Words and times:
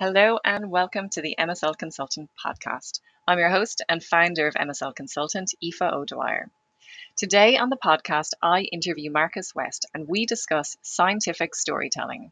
Hello 0.00 0.38
and 0.44 0.70
welcome 0.70 1.08
to 1.08 1.22
the 1.22 1.34
MSL 1.40 1.76
Consultant 1.76 2.30
podcast. 2.38 3.00
I'm 3.26 3.40
your 3.40 3.50
host 3.50 3.82
and 3.88 4.00
founder 4.00 4.46
of 4.46 4.54
MSL 4.54 4.94
Consultant, 4.94 5.52
Aoife 5.60 5.82
O'Dwyer. 5.82 6.52
Today 7.16 7.56
on 7.56 7.68
the 7.68 7.76
podcast, 7.84 8.34
I 8.40 8.60
interview 8.60 9.10
Marcus 9.10 9.56
West 9.56 9.86
and 9.92 10.06
we 10.06 10.24
discuss 10.24 10.76
scientific 10.82 11.56
storytelling. 11.56 12.30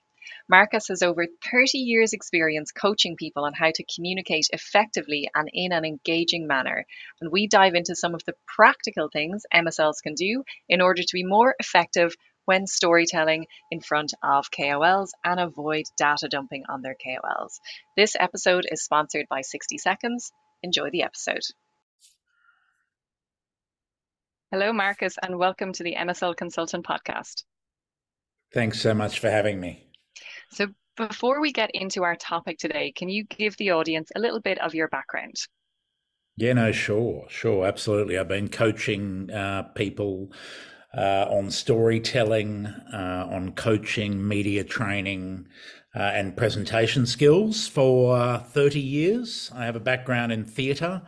Marcus 0.49 0.87
has 0.87 1.03
over 1.03 1.27
30 1.51 1.79
years' 1.79 2.13
experience 2.13 2.71
coaching 2.71 3.17
people 3.17 3.45
on 3.45 3.53
how 3.53 3.73
to 3.75 3.85
communicate 3.93 4.47
effectively 4.53 5.29
and 5.35 5.51
in 5.53 5.73
an 5.73 5.85
engaging 5.85 6.47
manner. 6.47 6.87
And 7.21 7.33
we 7.33 7.49
dive 7.49 7.75
into 7.75 7.97
some 7.97 8.15
of 8.15 8.25
the 8.27 8.37
practical 8.47 9.09
things 9.09 9.43
MSLs 9.53 10.05
can 10.05 10.15
do 10.15 10.45
in 10.69 10.81
order 10.81 11.03
to 11.03 11.13
be 11.13 11.25
more 11.25 11.57
effective 11.59 12.15
when 12.47 12.67
storytelling 12.67 13.47
in 13.71 13.81
front 13.81 14.15
of 14.23 14.51
KOLs 14.51 15.11
and 15.25 15.39
avoid 15.39 15.85
data 15.99 16.29
dumping 16.29 16.65
on 16.69 16.81
their 16.81 16.95
KOLs. 16.95 17.61
This 17.97 18.17
episode 18.19 18.67
is 18.71 18.83
sponsored 18.83 19.27
by 19.29 19.43
60 19.43 19.79
Seconds. 19.79 20.33
Enjoy 20.63 20.89
the 20.91 21.03
episode. 21.03 21.43
Hello, 24.53 24.73
Marcus, 24.73 25.17
and 25.21 25.39
welcome 25.39 25.73
to 25.73 25.83
the 25.83 25.97
MSL 25.97 26.37
Consultant 26.37 26.87
Podcast. 26.87 27.43
Thanks 28.55 28.81
so 28.81 28.95
much 28.95 29.19
for 29.19 29.29
having 29.29 29.61
me. 29.61 29.89
So, 30.53 30.69
before 30.97 31.41
we 31.41 31.53
get 31.53 31.73
into 31.75 32.05
our 32.05 32.15
topic 32.15 32.59
today, 32.59 32.93
can 32.97 33.09
you 33.09 33.25
give 33.25 33.57
the 33.57 33.73
audience 33.73 34.11
a 34.15 34.21
little 34.21 34.41
bit 34.41 34.59
of 34.61 34.75
your 34.75 34.89
background? 34.89 35.35
Yeah, 36.37 36.53
no, 36.53 36.71
sure, 36.71 37.27
sure, 37.29 37.67
absolutely. 37.67 38.17
I've 38.17 38.29
been 38.29 38.49
coaching 38.49 39.31
uh, 39.31 39.65
people 39.75 40.31
uh, 40.97 41.27
on 41.31 41.51
storytelling, 41.51 42.67
uh, 42.67 43.29
on 43.31 43.53
coaching, 43.53 44.27
media 44.27 44.65
training, 44.65 45.47
uh, 45.95 45.99
and 45.99 46.37
presentation 46.37 47.07
skills 47.07 47.69
for 47.69 48.39
30 48.39 48.81
years. 48.81 49.51
I 49.55 49.65
have 49.65 49.77
a 49.77 49.81
background 49.81 50.33
in 50.33 50.45
theatre. 50.45 51.03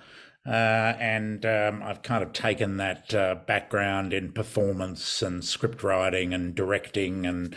Uh, 0.46 0.96
and 0.98 1.44
um, 1.44 1.82
I've 1.82 2.02
kind 2.02 2.22
of 2.22 2.32
taken 2.32 2.78
that 2.78 3.12
uh, 3.12 3.34
background 3.46 4.14
in 4.14 4.32
performance 4.32 5.20
and 5.20 5.44
script 5.44 5.82
writing 5.82 6.32
and 6.32 6.54
directing 6.54 7.26
and 7.26 7.54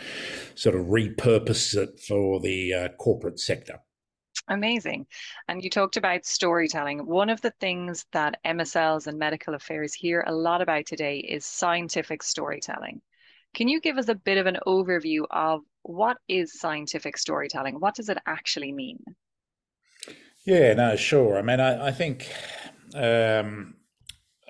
sort 0.54 0.74
of 0.74 0.86
repurposed 0.86 1.74
it 1.74 2.00
for 2.00 2.38
the 2.38 2.74
uh, 2.74 2.88
corporate 2.98 3.40
sector. 3.40 3.80
Amazing. 4.48 5.06
And 5.48 5.62
you 5.62 5.70
talked 5.70 5.96
about 5.96 6.26
storytelling. 6.26 7.06
One 7.06 7.30
of 7.30 7.40
the 7.40 7.52
things 7.60 8.04
that 8.12 8.40
MSLs 8.44 9.06
and 9.06 9.18
medical 9.18 9.54
affairs 9.54 9.94
hear 9.94 10.24
a 10.26 10.34
lot 10.34 10.60
about 10.60 10.86
today 10.86 11.18
is 11.18 11.46
scientific 11.46 12.22
storytelling. 12.22 13.00
Can 13.54 13.68
you 13.68 13.80
give 13.80 13.98
us 13.98 14.08
a 14.08 14.14
bit 14.14 14.38
of 14.38 14.46
an 14.46 14.58
overview 14.66 15.24
of 15.30 15.60
what 15.82 16.16
is 16.28 16.58
scientific 16.58 17.16
storytelling? 17.18 17.78
What 17.78 17.94
does 17.94 18.08
it 18.08 18.18
actually 18.26 18.72
mean? 18.72 19.02
Yeah, 20.44 20.74
no, 20.74 20.96
sure. 20.96 21.38
I 21.38 21.42
mean, 21.42 21.60
I, 21.60 21.88
I 21.88 21.90
think 21.92 22.28
um, 22.94 23.74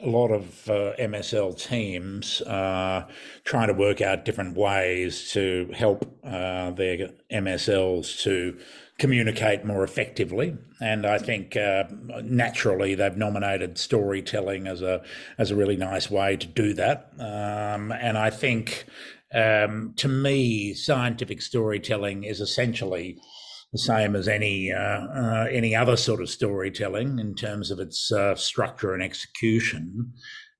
a 0.02 0.08
lot 0.08 0.30
of 0.30 0.68
uh, 0.68 0.94
MSL 0.98 1.60
teams 1.60 2.42
are 2.42 3.06
trying 3.44 3.68
to 3.68 3.74
work 3.74 4.00
out 4.00 4.24
different 4.24 4.56
ways 4.56 5.30
to 5.32 5.70
help 5.74 6.18
uh, 6.24 6.70
their 6.70 7.10
MSLs 7.30 8.22
to 8.22 8.58
communicate 9.02 9.64
more 9.64 9.82
effectively. 9.82 10.56
And 10.80 11.04
I 11.04 11.18
think 11.18 11.56
uh, 11.56 11.82
naturally 12.22 12.94
they've 12.94 13.16
nominated 13.16 13.76
storytelling 13.76 14.68
as 14.68 14.80
a 14.80 15.02
as 15.38 15.50
a 15.50 15.56
really 15.56 15.76
nice 15.76 16.08
way 16.08 16.36
to 16.36 16.46
do 16.46 16.72
that. 16.74 17.10
Um, 17.18 17.90
and 17.90 18.16
I 18.16 18.30
think 18.30 18.84
um, 19.34 19.94
to 19.96 20.06
me, 20.06 20.72
scientific 20.74 21.42
storytelling 21.42 22.22
is 22.22 22.40
essentially 22.40 23.18
the 23.72 23.78
same 23.80 24.14
as 24.14 24.28
any 24.28 24.70
uh, 24.70 25.00
uh, 25.22 25.48
any 25.50 25.74
other 25.74 25.96
sort 25.96 26.20
of 26.20 26.30
storytelling 26.30 27.18
in 27.18 27.34
terms 27.34 27.72
of 27.72 27.80
its 27.80 28.12
uh, 28.12 28.36
structure 28.36 28.94
and 28.94 29.02
execution. 29.02 30.12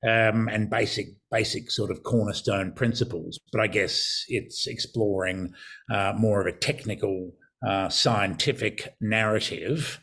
Um, 0.04 0.48
and 0.48 0.68
basic 0.68 1.06
basic 1.30 1.70
sort 1.70 1.92
of 1.92 2.02
cornerstone 2.02 2.72
principles. 2.72 3.38
But 3.52 3.60
I 3.60 3.68
guess 3.68 4.24
it's 4.26 4.66
exploring 4.66 5.54
uh, 5.88 6.14
more 6.18 6.40
of 6.40 6.48
a 6.48 6.58
technical 6.58 7.30
uh, 7.66 7.88
scientific 7.88 8.94
narrative 9.00 10.00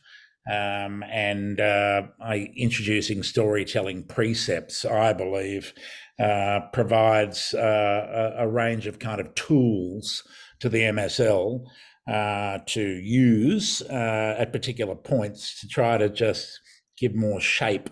um, 0.50 1.04
and 1.04 1.60
uh, 1.60 2.04
I, 2.20 2.52
introducing 2.56 3.22
storytelling 3.22 4.04
precepts, 4.06 4.84
I 4.84 5.14
believe, 5.14 5.74
uh, 6.20 6.62
provides 6.74 7.54
uh, 7.54 8.34
a, 8.38 8.44
a, 8.44 8.48
range 8.48 8.88
of 8.88 9.00
kind 9.00 9.22
of 9.22 9.36
tools 9.36 10.24
to 10.60 10.68
the 10.68 10.82
MSL 10.82 11.66
uh, 12.10 12.60
to 12.66 12.82
use 12.82 13.82
at 13.82 14.52
particular 14.52 14.96
points 14.96 15.60
to 15.62 15.68
try 15.68 15.98
to 15.98 16.10
just 16.10 16.60
give 16.98 17.14
more 17.14 17.40
shape 17.40 17.90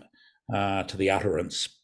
to 0.51 0.97
the 0.97 1.09
utterance. 1.09 1.77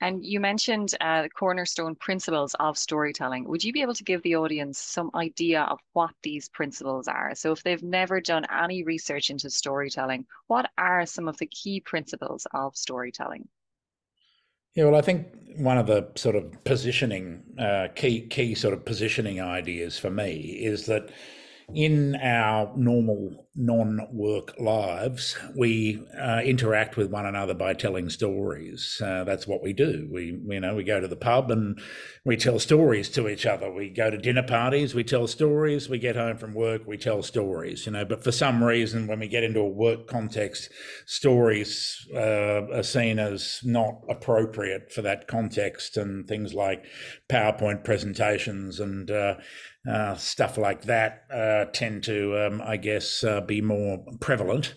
And 0.00 0.24
you 0.24 0.40
mentioned 0.40 0.94
uh, 1.00 1.22
the 1.22 1.30
cornerstone 1.30 1.94
principles 1.94 2.54
of 2.58 2.78
storytelling. 2.78 3.48
Would 3.48 3.64
you 3.64 3.72
be 3.72 3.82
able 3.82 3.94
to 3.94 4.04
give 4.04 4.22
the 4.22 4.36
audience 4.36 4.78
some 4.78 5.10
idea 5.14 5.62
of 5.62 5.78
what 5.92 6.10
these 6.22 6.48
principles 6.48 7.08
are? 7.08 7.34
So, 7.34 7.52
if 7.52 7.62
they've 7.62 7.82
never 7.82 8.20
done 8.20 8.44
any 8.52 8.82
research 8.82 9.30
into 9.30 9.50
storytelling, 9.50 10.26
what 10.46 10.70
are 10.78 11.06
some 11.06 11.28
of 11.28 11.36
the 11.38 11.46
key 11.46 11.80
principles 11.80 12.46
of 12.52 12.76
storytelling? 12.76 13.48
Yeah, 14.74 14.84
well, 14.84 14.96
I 14.96 15.02
think 15.02 15.26
one 15.56 15.78
of 15.78 15.86
the 15.86 16.08
sort 16.14 16.36
of 16.36 16.62
positioning, 16.64 17.42
uh, 17.58 17.88
key 17.94 18.28
key 18.28 18.54
sort 18.54 18.74
of 18.74 18.84
positioning 18.84 19.40
ideas 19.40 19.98
for 19.98 20.10
me 20.10 20.36
is 20.62 20.86
that 20.86 21.10
in 21.74 22.16
our 22.16 22.72
normal 22.76 23.46
non-work 23.54 24.54
lives, 24.58 25.36
we 25.56 26.00
uh, 26.18 26.40
interact 26.44 26.96
with 26.96 27.10
one 27.10 27.26
another 27.26 27.54
by 27.54 27.74
telling 27.74 28.08
stories. 28.08 29.02
Uh, 29.04 29.24
that's 29.24 29.46
what 29.46 29.62
we 29.62 29.72
do. 29.72 30.08
We, 30.10 30.38
you 30.48 30.60
know, 30.60 30.76
we 30.76 30.84
go 30.84 31.00
to 31.00 31.08
the 31.08 31.16
pub 31.16 31.50
and 31.50 31.78
we 32.24 32.36
tell 32.36 32.58
stories 32.58 33.08
to 33.10 33.28
each 33.28 33.44
other. 33.44 33.70
We 33.70 33.90
go 33.90 34.10
to 34.10 34.16
dinner 34.16 34.44
parties, 34.44 34.94
we 34.94 35.04
tell 35.04 35.26
stories. 35.26 35.88
We 35.88 35.98
get 35.98 36.16
home 36.16 36.38
from 36.38 36.54
work, 36.54 36.86
we 36.86 36.96
tell 36.96 37.22
stories. 37.22 37.84
You 37.84 37.92
know, 37.92 38.04
but 38.04 38.24
for 38.24 38.32
some 38.32 38.62
reason, 38.62 39.06
when 39.06 39.18
we 39.18 39.28
get 39.28 39.44
into 39.44 39.60
a 39.60 39.68
work 39.68 40.06
context, 40.06 40.70
stories 41.04 42.06
uh, 42.14 42.66
are 42.72 42.82
seen 42.82 43.18
as 43.18 43.60
not 43.64 44.02
appropriate 44.08 44.92
for 44.92 45.02
that 45.02 45.26
context, 45.26 45.96
and 45.96 46.26
things 46.28 46.54
like 46.54 46.84
PowerPoint 47.28 47.84
presentations 47.84 48.78
and 48.80 49.10
uh, 49.88 50.14
stuff 50.16 50.58
like 50.58 50.82
that 50.82 51.24
uh, 51.32 51.64
tend 51.72 52.04
to, 52.04 52.46
um, 52.46 52.62
I 52.64 52.76
guess, 52.76 53.24
uh, 53.24 53.40
be 53.40 53.60
more 53.60 54.04
prevalent. 54.20 54.74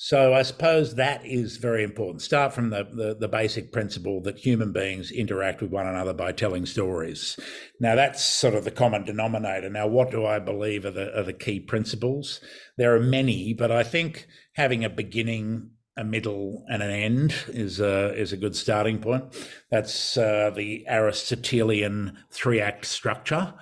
So 0.00 0.32
I 0.32 0.42
suppose 0.42 0.94
that 0.94 1.26
is 1.26 1.56
very 1.56 1.82
important. 1.82 2.22
Start 2.22 2.52
from 2.52 2.70
the, 2.70 2.84
the, 2.84 3.16
the, 3.18 3.28
basic 3.28 3.72
principle 3.72 4.20
that 4.22 4.38
human 4.38 4.72
beings 4.72 5.10
interact 5.10 5.60
with 5.60 5.72
one 5.72 5.88
another 5.88 6.12
by 6.12 6.30
telling 6.30 6.66
stories. 6.66 7.36
Now 7.80 7.96
that's 7.96 8.22
sort 8.22 8.54
of 8.54 8.64
the 8.64 8.70
common 8.70 9.04
denominator. 9.04 9.68
Now, 9.68 9.88
what 9.88 10.12
do 10.12 10.24
I 10.24 10.38
believe 10.38 10.84
are 10.84 10.92
the, 10.92 11.18
are 11.18 11.24
the 11.24 11.32
key 11.32 11.58
principles? 11.58 12.38
There 12.76 12.94
are 12.94 13.00
many, 13.00 13.54
but 13.54 13.72
I 13.72 13.82
think 13.82 14.28
having 14.52 14.84
a 14.84 14.90
beginning, 14.90 15.70
a 15.96 16.04
middle, 16.04 16.64
and 16.68 16.80
an 16.80 16.92
end 16.92 17.34
is 17.48 17.80
a, 17.80 18.14
is 18.14 18.32
a 18.32 18.36
good 18.36 18.54
starting 18.54 19.00
point. 19.00 19.24
That's 19.68 20.16
uh, 20.16 20.52
the 20.54 20.86
Aristotelian 20.88 22.18
three 22.30 22.60
act 22.60 22.84
structure 22.84 23.52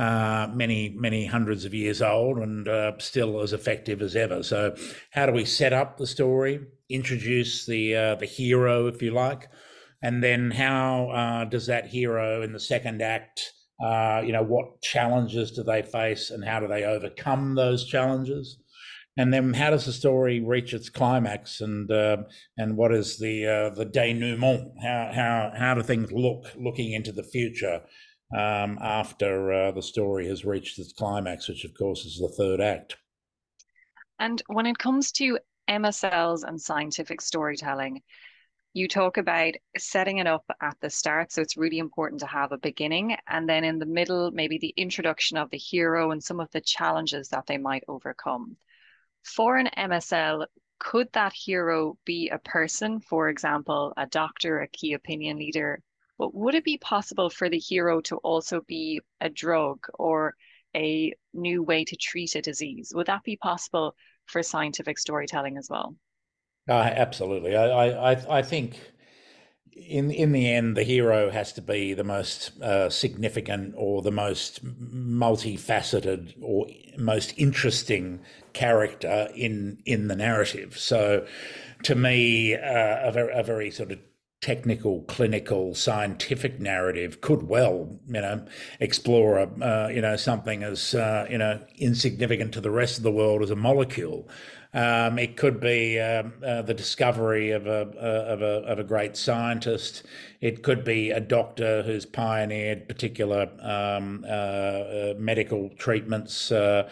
uh, 0.00 0.48
many, 0.54 0.88
many 0.96 1.26
hundreds 1.26 1.66
of 1.66 1.74
years 1.74 2.00
old 2.00 2.38
and 2.38 2.66
uh, 2.66 2.92
still 2.96 3.42
as 3.42 3.52
effective 3.52 4.00
as 4.00 4.16
ever. 4.16 4.42
So, 4.42 4.74
how 5.10 5.26
do 5.26 5.32
we 5.32 5.44
set 5.44 5.74
up 5.74 5.98
the 5.98 6.06
story, 6.06 6.60
introduce 6.88 7.66
the 7.66 7.94
uh, 7.94 8.14
the 8.14 8.24
hero, 8.24 8.86
if 8.86 9.02
you 9.02 9.10
like, 9.10 9.50
and 10.02 10.24
then 10.24 10.52
how 10.52 11.10
uh, 11.10 11.44
does 11.44 11.66
that 11.66 11.88
hero 11.88 12.40
in 12.40 12.54
the 12.54 12.60
second 12.60 13.02
act, 13.02 13.52
uh, 13.84 14.22
you 14.24 14.32
know, 14.32 14.42
what 14.42 14.80
challenges 14.80 15.50
do 15.50 15.62
they 15.62 15.82
face 15.82 16.30
and 16.30 16.46
how 16.46 16.60
do 16.60 16.66
they 16.66 16.84
overcome 16.84 17.54
those 17.54 17.84
challenges? 17.84 18.56
And 19.18 19.34
then, 19.34 19.52
how 19.52 19.68
does 19.68 19.84
the 19.84 19.92
story 19.92 20.40
reach 20.40 20.72
its 20.72 20.88
climax, 20.88 21.60
and 21.60 21.90
uh, 21.90 22.18
and 22.56 22.78
what 22.78 22.94
is 22.94 23.18
the 23.18 23.70
the 23.76 23.84
denouement? 23.84 24.72
How 24.82 25.10
how 25.14 25.52
how 25.54 25.74
do 25.74 25.82
things 25.82 26.10
look 26.10 26.46
looking 26.56 26.92
into 26.92 27.12
the 27.12 27.24
future? 27.24 27.82
Um, 28.32 28.78
after 28.80 29.52
uh, 29.52 29.70
the 29.72 29.82
story 29.82 30.26
has 30.28 30.44
reached 30.44 30.78
its 30.78 30.92
climax, 30.92 31.48
which 31.48 31.64
of 31.64 31.72
course 31.76 32.04
is 32.04 32.18
the 32.18 32.28
third 32.28 32.60
act. 32.60 32.96
And 34.18 34.42
when 34.48 34.66
it 34.66 34.78
comes 34.78 35.12
to 35.12 35.38
MSLs 35.68 36.44
and 36.46 36.60
scientific 36.60 37.20
storytelling, 37.20 38.02
you 38.72 38.86
talk 38.86 39.16
about 39.16 39.54
setting 39.78 40.18
it 40.18 40.26
up 40.26 40.44
at 40.60 40.76
the 40.80 40.90
start. 40.90 41.32
So 41.32 41.42
it's 41.42 41.56
really 41.56 41.78
important 41.78 42.20
to 42.20 42.26
have 42.26 42.52
a 42.52 42.58
beginning. 42.58 43.16
And 43.26 43.48
then 43.48 43.64
in 43.64 43.78
the 43.78 43.86
middle, 43.86 44.30
maybe 44.30 44.58
the 44.58 44.74
introduction 44.76 45.36
of 45.36 45.50
the 45.50 45.58
hero 45.58 46.12
and 46.12 46.22
some 46.22 46.38
of 46.38 46.50
the 46.52 46.60
challenges 46.60 47.28
that 47.30 47.46
they 47.46 47.58
might 47.58 47.82
overcome. 47.88 48.56
For 49.24 49.56
an 49.56 49.70
MSL, 49.76 50.46
could 50.78 51.08
that 51.12 51.32
hero 51.32 51.98
be 52.04 52.28
a 52.28 52.38
person, 52.38 53.00
for 53.00 53.28
example, 53.28 53.92
a 53.96 54.06
doctor, 54.06 54.60
a 54.60 54.68
key 54.68 54.92
opinion 54.92 55.38
leader, 55.38 55.82
but 56.20 56.34
would 56.34 56.54
it 56.54 56.64
be 56.64 56.78
possible 56.78 57.30
for 57.30 57.48
the 57.48 57.58
hero 57.58 58.00
to 58.02 58.16
also 58.18 58.60
be 58.68 59.00
a 59.20 59.28
drug 59.28 59.78
or 59.98 60.34
a 60.74 61.14
new 61.34 61.62
way 61.62 61.84
to 61.84 61.96
treat 61.96 62.34
a 62.34 62.42
disease. 62.42 62.92
Would 62.94 63.06
that 63.06 63.24
be 63.24 63.36
possible 63.36 63.94
for 64.26 64.42
scientific 64.42 64.98
storytelling 64.98 65.56
as 65.56 65.68
well? 65.68 65.94
Uh, 66.68 66.72
absolutely. 66.72 67.56
I, 67.56 68.12
I, 68.12 68.38
I 68.38 68.42
think 68.42 68.78
in 69.72 70.10
in 70.10 70.32
the 70.32 70.52
end, 70.52 70.76
the 70.76 70.82
hero 70.82 71.30
has 71.30 71.52
to 71.54 71.62
be 71.62 71.94
the 71.94 72.04
most 72.04 72.60
uh, 72.60 72.90
significant 72.90 73.74
or 73.76 74.02
the 74.02 74.10
most 74.10 74.64
multifaceted 74.64 76.34
or 76.42 76.66
most 76.98 77.32
interesting 77.36 78.20
character 78.52 79.28
in 79.34 79.78
in 79.86 80.08
the 80.08 80.16
narrative. 80.16 80.78
So, 80.78 81.26
to 81.84 81.94
me, 81.94 82.54
uh, 82.54 83.08
a, 83.08 83.12
very, 83.12 83.32
a 83.32 83.42
very 83.42 83.70
sort 83.70 83.90
of 83.90 83.98
technical, 84.40 85.02
clinical, 85.02 85.74
scientific 85.74 86.58
narrative 86.58 87.20
could 87.20 87.42
well, 87.42 87.98
you 88.06 88.20
know, 88.20 88.44
explore, 88.80 89.38
a, 89.38 89.44
uh, 89.44 89.88
you 89.88 90.00
know, 90.00 90.16
something 90.16 90.62
as, 90.62 90.94
uh, 90.94 91.26
you 91.28 91.36
know, 91.36 91.60
insignificant 91.76 92.54
to 92.54 92.60
the 92.60 92.70
rest 92.70 92.96
of 92.96 93.02
the 93.02 93.12
world 93.12 93.42
as 93.42 93.50
a 93.50 93.56
molecule. 93.56 94.26
Um, 94.72 95.18
it 95.18 95.36
could 95.36 95.60
be 95.60 95.98
um, 95.98 96.32
uh, 96.46 96.62
the 96.62 96.74
discovery 96.74 97.50
of 97.50 97.66
a, 97.66 97.90
uh, 98.00 98.32
of, 98.32 98.40
a, 98.40 98.62
of 98.66 98.78
a 98.78 98.84
great 98.84 99.16
scientist. 99.16 100.04
It 100.40 100.62
could 100.62 100.84
be 100.84 101.10
a 101.10 101.18
doctor 101.18 101.82
who's 101.82 102.06
pioneered 102.06 102.86
particular 102.86 103.50
um, 103.60 104.24
uh, 104.24 104.30
uh 104.30 105.14
medical 105.18 105.70
treatments 105.70 106.48
for 106.48 106.88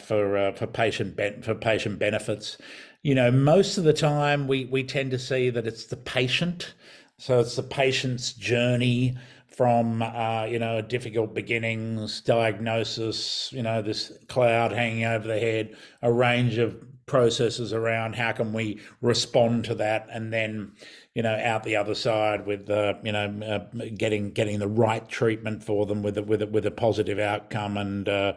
for 0.00 0.66
patient 0.72 1.44
for 1.44 1.54
patient 1.54 1.98
benefits. 1.98 2.56
You 3.02 3.14
know, 3.14 3.30
most 3.30 3.78
of 3.78 3.84
the 3.84 3.92
time 3.92 4.46
we 4.46 4.66
we 4.66 4.84
tend 4.84 5.10
to 5.12 5.18
see 5.18 5.50
that 5.50 5.66
it's 5.66 5.86
the 5.86 5.96
patient. 5.96 6.74
So 7.18 7.40
it's 7.40 7.56
the 7.56 7.62
patient's 7.62 8.32
journey 8.32 9.16
from 9.48 10.02
uh, 10.02 10.44
you 10.44 10.58
know 10.58 10.80
difficult 10.80 11.34
beginnings, 11.34 12.20
diagnosis, 12.20 13.52
you 13.52 13.62
know 13.62 13.82
this 13.82 14.12
cloud 14.28 14.72
hanging 14.72 15.04
over 15.04 15.26
the 15.26 15.38
head, 15.38 15.76
a 16.02 16.12
range 16.12 16.58
of 16.58 16.82
processes 17.06 17.72
around 17.72 18.14
how 18.14 18.32
can 18.32 18.52
we 18.52 18.80
respond 19.00 19.64
to 19.64 19.74
that, 19.74 20.06
and 20.12 20.32
then 20.32 20.72
you 21.20 21.22
know 21.22 21.38
out 21.44 21.64
the 21.64 21.76
other 21.76 21.94
side 21.94 22.46
with 22.46 22.70
uh, 22.70 22.94
you 23.02 23.12
know 23.12 23.26
uh, 23.44 23.84
getting 23.94 24.30
getting 24.30 24.58
the 24.58 24.66
right 24.66 25.06
treatment 25.06 25.62
for 25.62 25.84
them 25.84 26.02
with 26.02 26.16
a, 26.16 26.22
with 26.22 26.40
a, 26.40 26.46
with 26.46 26.64
a 26.64 26.70
positive 26.70 27.18
outcome 27.18 27.76
and. 27.76 28.08
Uh, 28.08 28.32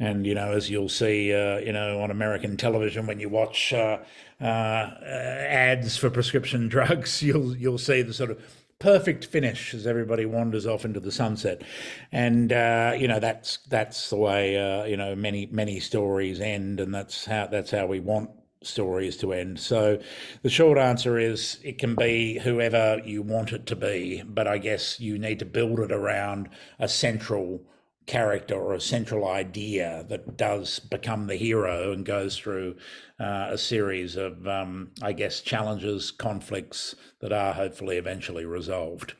and 0.00 0.26
you 0.26 0.34
know, 0.34 0.50
as 0.50 0.68
you'll 0.68 0.88
see, 0.88 1.32
uh, 1.32 1.58
you 1.58 1.72
know, 1.72 2.00
on 2.02 2.10
American 2.10 2.56
television 2.56 3.06
when 3.06 3.20
you 3.20 3.28
watch 3.28 3.72
uh, 3.72 3.98
uh, 4.40 4.44
ads 4.44 5.96
for 5.96 6.10
prescription 6.10 6.66
drugs, 6.74 7.22
you'll 7.22 7.56
you'll 7.56 7.78
see 7.78 8.02
the 8.02 8.12
sort 8.12 8.32
of 8.32 8.42
perfect 8.80 9.24
finish 9.24 9.72
as 9.72 9.86
everybody 9.86 10.26
wanders 10.26 10.66
off 10.66 10.84
into 10.84 10.98
the 10.98 11.12
sunset, 11.12 11.62
and 12.10 12.52
uh, 12.52 12.92
you 12.98 13.06
know 13.06 13.20
that's 13.20 13.58
that's 13.68 14.10
the 14.10 14.16
way 14.16 14.58
uh, 14.58 14.84
you 14.84 14.96
know 14.96 15.14
many 15.14 15.46
many 15.52 15.78
stories 15.78 16.40
end, 16.40 16.80
and 16.80 16.92
that's 16.92 17.24
how 17.26 17.46
that's 17.46 17.70
how 17.70 17.86
we 17.86 18.00
want 18.00 18.30
stories 18.66 19.16
to 19.18 19.32
end. 19.32 19.58
So 19.58 19.98
the 20.42 20.50
short 20.50 20.78
answer 20.78 21.18
is 21.18 21.58
it 21.62 21.78
can 21.78 21.94
be 21.94 22.38
whoever 22.38 23.00
you 23.04 23.22
want 23.22 23.52
it 23.52 23.66
to 23.66 23.76
be, 23.76 24.22
but 24.26 24.46
I 24.46 24.58
guess 24.58 25.00
you 25.00 25.18
need 25.18 25.38
to 25.40 25.44
build 25.44 25.80
it 25.80 25.92
around 25.92 26.48
a 26.78 26.88
central 26.88 27.62
character 28.06 28.54
or 28.54 28.74
a 28.74 28.80
central 28.80 29.26
idea 29.26 30.04
that 30.08 30.36
does 30.36 30.78
become 30.78 31.26
the 31.26 31.36
hero 31.36 31.92
and 31.92 32.04
goes 32.04 32.36
through 32.36 32.76
uh, 33.18 33.48
a 33.50 33.58
series 33.58 34.16
of, 34.16 34.46
um, 34.46 34.90
I 35.02 35.12
guess, 35.12 35.40
challenges, 35.40 36.10
conflicts 36.10 36.94
that 37.20 37.32
are 37.32 37.54
hopefully 37.54 37.96
eventually 37.96 38.44
resolved. 38.44 39.14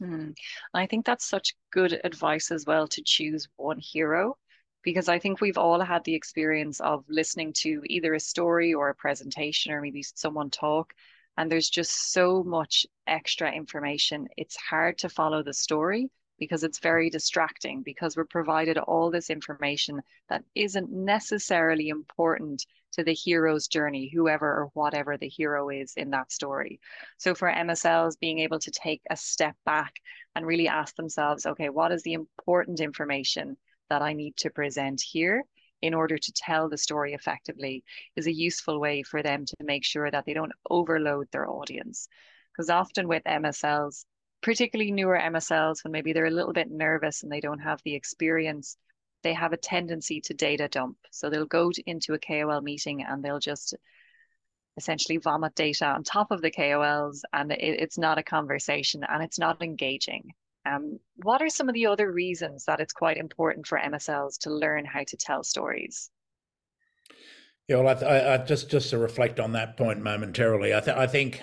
Hmm. 0.00 0.30
I 0.72 0.86
think 0.86 1.04
that's 1.04 1.28
such 1.28 1.54
good 1.72 2.00
advice 2.04 2.52
as 2.52 2.64
well 2.66 2.86
to 2.88 3.02
choose 3.04 3.48
one 3.56 3.80
hero 3.80 4.36
because 4.82 5.08
I 5.08 5.18
think 5.18 5.40
we've 5.40 5.58
all 5.58 5.80
had 5.80 6.04
the 6.04 6.14
experience 6.14 6.80
of 6.80 7.04
listening 7.08 7.52
to 7.58 7.82
either 7.86 8.14
a 8.14 8.20
story 8.20 8.74
or 8.74 8.88
a 8.88 8.94
presentation 8.94 9.72
or 9.72 9.80
maybe 9.80 10.02
someone 10.02 10.50
talk 10.50 10.94
and 11.38 11.50
there's 11.50 11.70
just 11.70 12.12
so 12.12 12.42
much 12.42 12.84
extra 13.06 13.52
information. 13.52 14.26
It's 14.36 14.56
hard 14.56 14.98
to 14.98 15.08
follow 15.08 15.42
the 15.44 15.54
story 15.54 16.10
because 16.36 16.64
it's 16.64 16.80
very 16.80 17.10
distracting 17.10 17.82
because 17.82 18.16
we're 18.16 18.24
provided 18.24 18.76
all 18.76 19.10
this 19.10 19.30
information 19.30 20.02
that 20.28 20.42
isn't 20.56 20.90
necessarily 20.90 21.90
important 21.90 22.66
to 22.92 23.04
the 23.04 23.14
hero's 23.14 23.68
journey, 23.68 24.10
whoever 24.12 24.46
or 24.46 24.70
whatever 24.74 25.16
the 25.16 25.28
hero 25.28 25.68
is 25.68 25.94
in 25.96 26.10
that 26.10 26.32
story. 26.32 26.80
So 27.18 27.36
for 27.36 27.48
MSLs, 27.48 28.18
being 28.18 28.40
able 28.40 28.58
to 28.58 28.70
take 28.72 29.02
a 29.08 29.16
step 29.16 29.54
back 29.64 29.94
and 30.34 30.44
really 30.44 30.66
ask 30.66 30.96
themselves, 30.96 31.46
okay, 31.46 31.68
what 31.68 31.92
is 31.92 32.02
the 32.02 32.14
important 32.14 32.80
information 32.80 33.56
that 33.90 34.02
I 34.02 34.12
need 34.12 34.36
to 34.38 34.50
present 34.50 35.00
here? 35.00 35.44
in 35.82 35.94
order 35.94 36.18
to 36.18 36.32
tell 36.32 36.68
the 36.68 36.78
story 36.78 37.14
effectively 37.14 37.84
is 38.16 38.26
a 38.26 38.32
useful 38.32 38.80
way 38.80 39.02
for 39.02 39.22
them 39.22 39.44
to 39.44 39.56
make 39.60 39.84
sure 39.84 40.10
that 40.10 40.24
they 40.26 40.34
don't 40.34 40.52
overload 40.70 41.28
their 41.30 41.48
audience. 41.48 42.08
Because 42.52 42.70
often 42.70 43.06
with 43.06 43.22
MSLs, 43.24 44.04
particularly 44.42 44.90
newer 44.90 45.18
MSLs, 45.18 45.84
when 45.84 45.92
maybe 45.92 46.12
they're 46.12 46.26
a 46.26 46.30
little 46.30 46.52
bit 46.52 46.70
nervous 46.70 47.22
and 47.22 47.30
they 47.30 47.40
don't 47.40 47.60
have 47.60 47.80
the 47.84 47.94
experience, 47.94 48.76
they 49.22 49.32
have 49.32 49.52
a 49.52 49.56
tendency 49.56 50.20
to 50.22 50.34
data 50.34 50.68
dump. 50.68 50.96
So 51.10 51.30
they'll 51.30 51.46
go 51.46 51.70
to, 51.70 51.82
into 51.86 52.14
a 52.14 52.18
KOL 52.18 52.60
meeting 52.60 53.04
and 53.04 53.22
they'll 53.22 53.40
just 53.40 53.74
essentially 54.76 55.18
vomit 55.18 55.54
data 55.54 55.86
on 55.86 56.04
top 56.04 56.30
of 56.30 56.40
the 56.40 56.52
KOLs, 56.52 57.22
and 57.32 57.50
it, 57.52 57.58
it's 57.60 57.98
not 57.98 58.18
a 58.18 58.22
conversation 58.22 59.04
and 59.08 59.22
it's 59.22 59.38
not 59.38 59.62
engaging. 59.62 60.32
Um, 60.68 60.98
what 61.16 61.40
are 61.40 61.48
some 61.48 61.68
of 61.68 61.74
the 61.74 61.86
other 61.86 62.10
reasons 62.10 62.64
that 62.66 62.80
it's 62.80 62.92
quite 62.92 63.16
important 63.16 63.66
for 63.66 63.78
MSLs 63.78 64.38
to 64.40 64.50
learn 64.50 64.84
how 64.84 65.04
to 65.06 65.16
tell 65.16 65.42
stories? 65.42 66.10
Yeah, 67.68 67.76
well, 67.76 68.04
I, 68.04 68.34
I, 68.34 68.38
just 68.38 68.70
just 68.70 68.90
to 68.90 68.98
reflect 68.98 69.40
on 69.40 69.52
that 69.52 69.76
point 69.76 70.02
momentarily, 70.02 70.74
I, 70.74 70.80
th- 70.80 70.96
I 70.96 71.06
think 71.06 71.42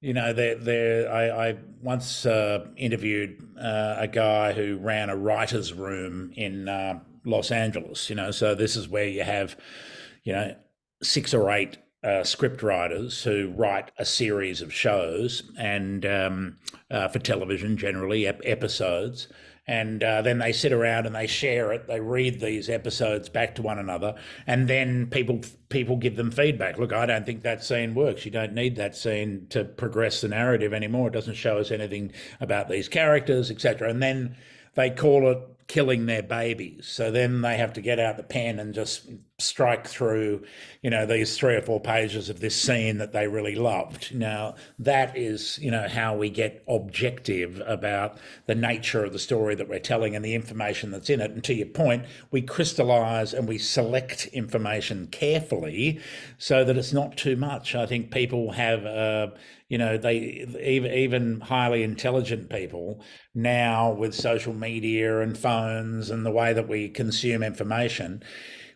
you 0.00 0.14
know, 0.14 0.32
there, 0.32 0.54
there. 0.56 1.12
I, 1.12 1.50
I 1.50 1.56
once 1.82 2.24
uh, 2.24 2.66
interviewed 2.76 3.46
uh, 3.60 3.96
a 3.98 4.08
guy 4.08 4.52
who 4.52 4.78
ran 4.78 5.10
a 5.10 5.16
writers' 5.16 5.72
room 5.72 6.32
in 6.36 6.68
uh, 6.68 7.00
Los 7.24 7.50
Angeles. 7.50 8.08
You 8.08 8.16
know, 8.16 8.30
so 8.30 8.54
this 8.54 8.76
is 8.76 8.88
where 8.88 9.06
you 9.06 9.22
have, 9.22 9.56
you 10.24 10.32
know, 10.32 10.56
six 11.02 11.34
or 11.34 11.50
eight 11.50 11.78
uh, 12.02 12.24
script 12.24 12.62
writers 12.62 13.22
who 13.22 13.52
write 13.56 13.90
a 13.98 14.04
series 14.04 14.62
of 14.62 14.72
shows 14.72 15.42
and 15.58 16.06
um, 16.06 16.56
uh, 16.90 17.08
for 17.08 17.18
television, 17.18 17.76
generally 17.76 18.26
ep- 18.26 18.40
episodes 18.44 19.28
and 19.70 20.02
uh, 20.02 20.20
then 20.20 20.38
they 20.38 20.52
sit 20.52 20.72
around 20.72 21.06
and 21.06 21.14
they 21.14 21.28
share 21.28 21.72
it. 21.72 21.86
They 21.86 22.00
read 22.00 22.40
these 22.40 22.68
episodes 22.68 23.28
back 23.28 23.54
to 23.54 23.62
one 23.62 23.78
another, 23.78 24.16
and 24.44 24.66
then 24.66 25.06
people 25.06 25.42
people 25.68 25.96
give 25.96 26.16
them 26.16 26.32
feedback. 26.32 26.76
Look, 26.76 26.92
I 26.92 27.06
don't 27.06 27.24
think 27.24 27.44
that 27.44 27.62
scene 27.62 27.94
works. 27.94 28.24
You 28.24 28.32
don't 28.32 28.52
need 28.52 28.74
that 28.76 28.96
scene 28.96 29.46
to 29.50 29.64
progress 29.64 30.22
the 30.22 30.28
narrative 30.28 30.72
anymore. 30.72 31.06
It 31.06 31.12
doesn't 31.12 31.34
show 31.34 31.58
us 31.58 31.70
anything 31.70 32.10
about 32.40 32.68
these 32.68 32.88
characters, 32.88 33.48
etc. 33.48 33.88
And 33.90 34.02
then 34.02 34.36
they 34.74 34.90
call 34.90 35.30
it 35.30 35.38
killing 35.68 36.06
their 36.06 36.24
babies. 36.24 36.88
So 36.88 37.12
then 37.12 37.42
they 37.42 37.56
have 37.56 37.74
to 37.74 37.80
get 37.80 38.00
out 38.00 38.16
the 38.16 38.24
pen 38.24 38.58
and 38.58 38.74
just 38.74 39.08
strike 39.40 39.86
through, 39.86 40.42
you 40.82 40.90
know, 40.90 41.06
these 41.06 41.36
three 41.36 41.54
or 41.54 41.62
four 41.62 41.80
pages 41.80 42.28
of 42.28 42.40
this 42.40 42.54
scene 42.54 42.98
that 42.98 43.12
they 43.12 43.26
really 43.26 43.54
loved. 43.54 44.14
Now, 44.14 44.54
that 44.78 45.16
is, 45.16 45.58
you 45.58 45.70
know, 45.70 45.88
how 45.88 46.16
we 46.16 46.30
get 46.30 46.62
objective 46.68 47.62
about 47.66 48.18
the 48.46 48.54
nature 48.54 49.04
of 49.04 49.12
the 49.12 49.18
story 49.18 49.54
that 49.54 49.68
we're 49.68 49.78
telling 49.78 50.14
and 50.14 50.24
the 50.24 50.34
information 50.34 50.90
that's 50.90 51.10
in 51.10 51.20
it. 51.20 51.30
And 51.30 51.44
to 51.44 51.54
your 51.54 51.66
point, 51.66 52.04
we 52.30 52.42
crystallize 52.42 53.32
and 53.34 53.48
we 53.48 53.58
select 53.58 54.26
information 54.26 55.08
carefully 55.08 56.00
so 56.38 56.64
that 56.64 56.76
it's 56.76 56.92
not 56.92 57.16
too 57.16 57.36
much. 57.36 57.74
I 57.74 57.86
think 57.86 58.10
people 58.10 58.52
have, 58.52 58.84
uh, 58.84 59.28
you 59.68 59.78
know, 59.78 59.96
they 59.96 60.46
even 60.62 60.92
even 60.92 61.40
highly 61.40 61.82
intelligent 61.82 62.50
people 62.50 63.00
now 63.34 63.92
with 63.92 64.14
social 64.14 64.52
media 64.52 65.20
and 65.20 65.38
phones 65.38 66.10
and 66.10 66.26
the 66.26 66.30
way 66.30 66.52
that 66.52 66.68
we 66.68 66.88
consume 66.88 67.42
information 67.42 68.22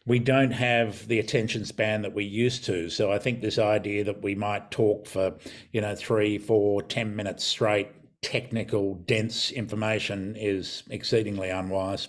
we 0.07 0.19
don't 0.19 0.51
have 0.51 1.07
the 1.09 1.19
attention 1.19 1.65
span 1.65 2.03
that 2.03 2.15
we 2.15 2.25
used 2.25 2.65
to. 2.65 2.91
So 2.91 3.11
I 3.11 3.19
think 3.19 3.41
this 3.41 3.59
idea 3.59 4.05
that 4.05 4.23
we 4.23 4.35
might 4.35 4.71
talk 4.71 5.07
for, 5.07 5.35
you 5.73 5.81
know, 5.81 5.95
three, 5.95 6.39
four, 6.39 6.83
ten 6.83 7.17
minutes 7.17 7.45
straight, 7.45 7.89
technical, 8.21 8.97
dense 9.07 9.51
information 9.51 10.37
is 10.37 10.83
exceedingly 10.91 11.49
unwise. 11.51 12.09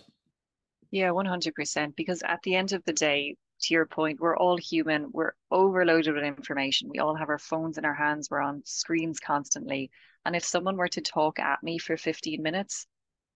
Yeah, 0.91 1.11
100%. 1.13 1.95
Because 1.95 2.21
at 2.25 2.41
the 2.43 2.55
end 2.55 2.73
of 2.73 2.83
the 2.85 2.93
day, 2.93 3.37
to 3.61 3.73
your 3.73 3.85
point, 3.85 4.19
we're 4.19 4.37
all 4.37 4.57
human. 4.57 5.09
We're 5.13 5.33
overloaded 5.49 6.13
with 6.13 6.23
information. 6.23 6.89
We 6.89 6.99
all 6.99 7.15
have 7.15 7.29
our 7.29 7.39
phones 7.39 7.77
in 7.77 7.85
our 7.85 7.93
hands. 7.93 8.29
We're 8.29 8.41
on 8.41 8.61
screens 8.65 9.19
constantly. 9.19 9.89
And 10.25 10.35
if 10.35 10.43
someone 10.43 10.75
were 10.75 10.89
to 10.89 11.01
talk 11.01 11.39
at 11.39 11.63
me 11.63 11.77
for 11.77 11.95
15 11.95 12.41
minutes, 12.41 12.87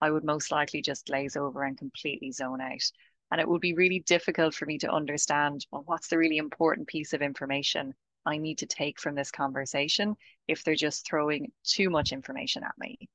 I 0.01 0.11
would 0.11 0.23
most 0.23 0.51
likely 0.51 0.81
just 0.81 1.07
glaze 1.07 1.35
over 1.35 1.63
and 1.63 1.77
completely 1.77 2.31
zone 2.31 2.61
out. 2.61 2.91
And 3.31 3.39
it 3.39 3.47
would 3.47 3.61
be 3.61 3.73
really 3.73 3.99
difficult 3.99 4.55
for 4.55 4.65
me 4.65 4.77
to 4.79 4.91
understand 4.91 5.65
well, 5.71 5.83
what's 5.85 6.07
the 6.07 6.17
really 6.17 6.37
important 6.37 6.87
piece 6.87 7.13
of 7.13 7.21
information 7.21 7.93
I 8.25 8.37
need 8.37 8.57
to 8.59 8.65
take 8.65 8.99
from 8.99 9.15
this 9.15 9.31
conversation 9.31 10.15
if 10.47 10.63
they're 10.63 10.75
just 10.75 11.05
throwing 11.05 11.51
too 11.63 11.89
much 11.89 12.11
information 12.11 12.63
at 12.63 12.77
me. 12.77 13.09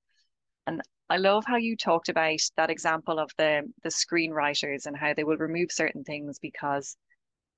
And 0.66 0.82
I 1.10 1.18
love 1.18 1.44
how 1.46 1.56
you 1.56 1.76
talked 1.76 2.08
about 2.08 2.40
that 2.56 2.70
example 2.70 3.18
of 3.18 3.30
the 3.36 3.70
the 3.82 3.90
screenwriters 3.90 4.86
and 4.86 4.96
how 4.96 5.12
they 5.14 5.24
will 5.24 5.36
remove 5.36 5.70
certain 5.70 6.04
things 6.04 6.38
because 6.38 6.96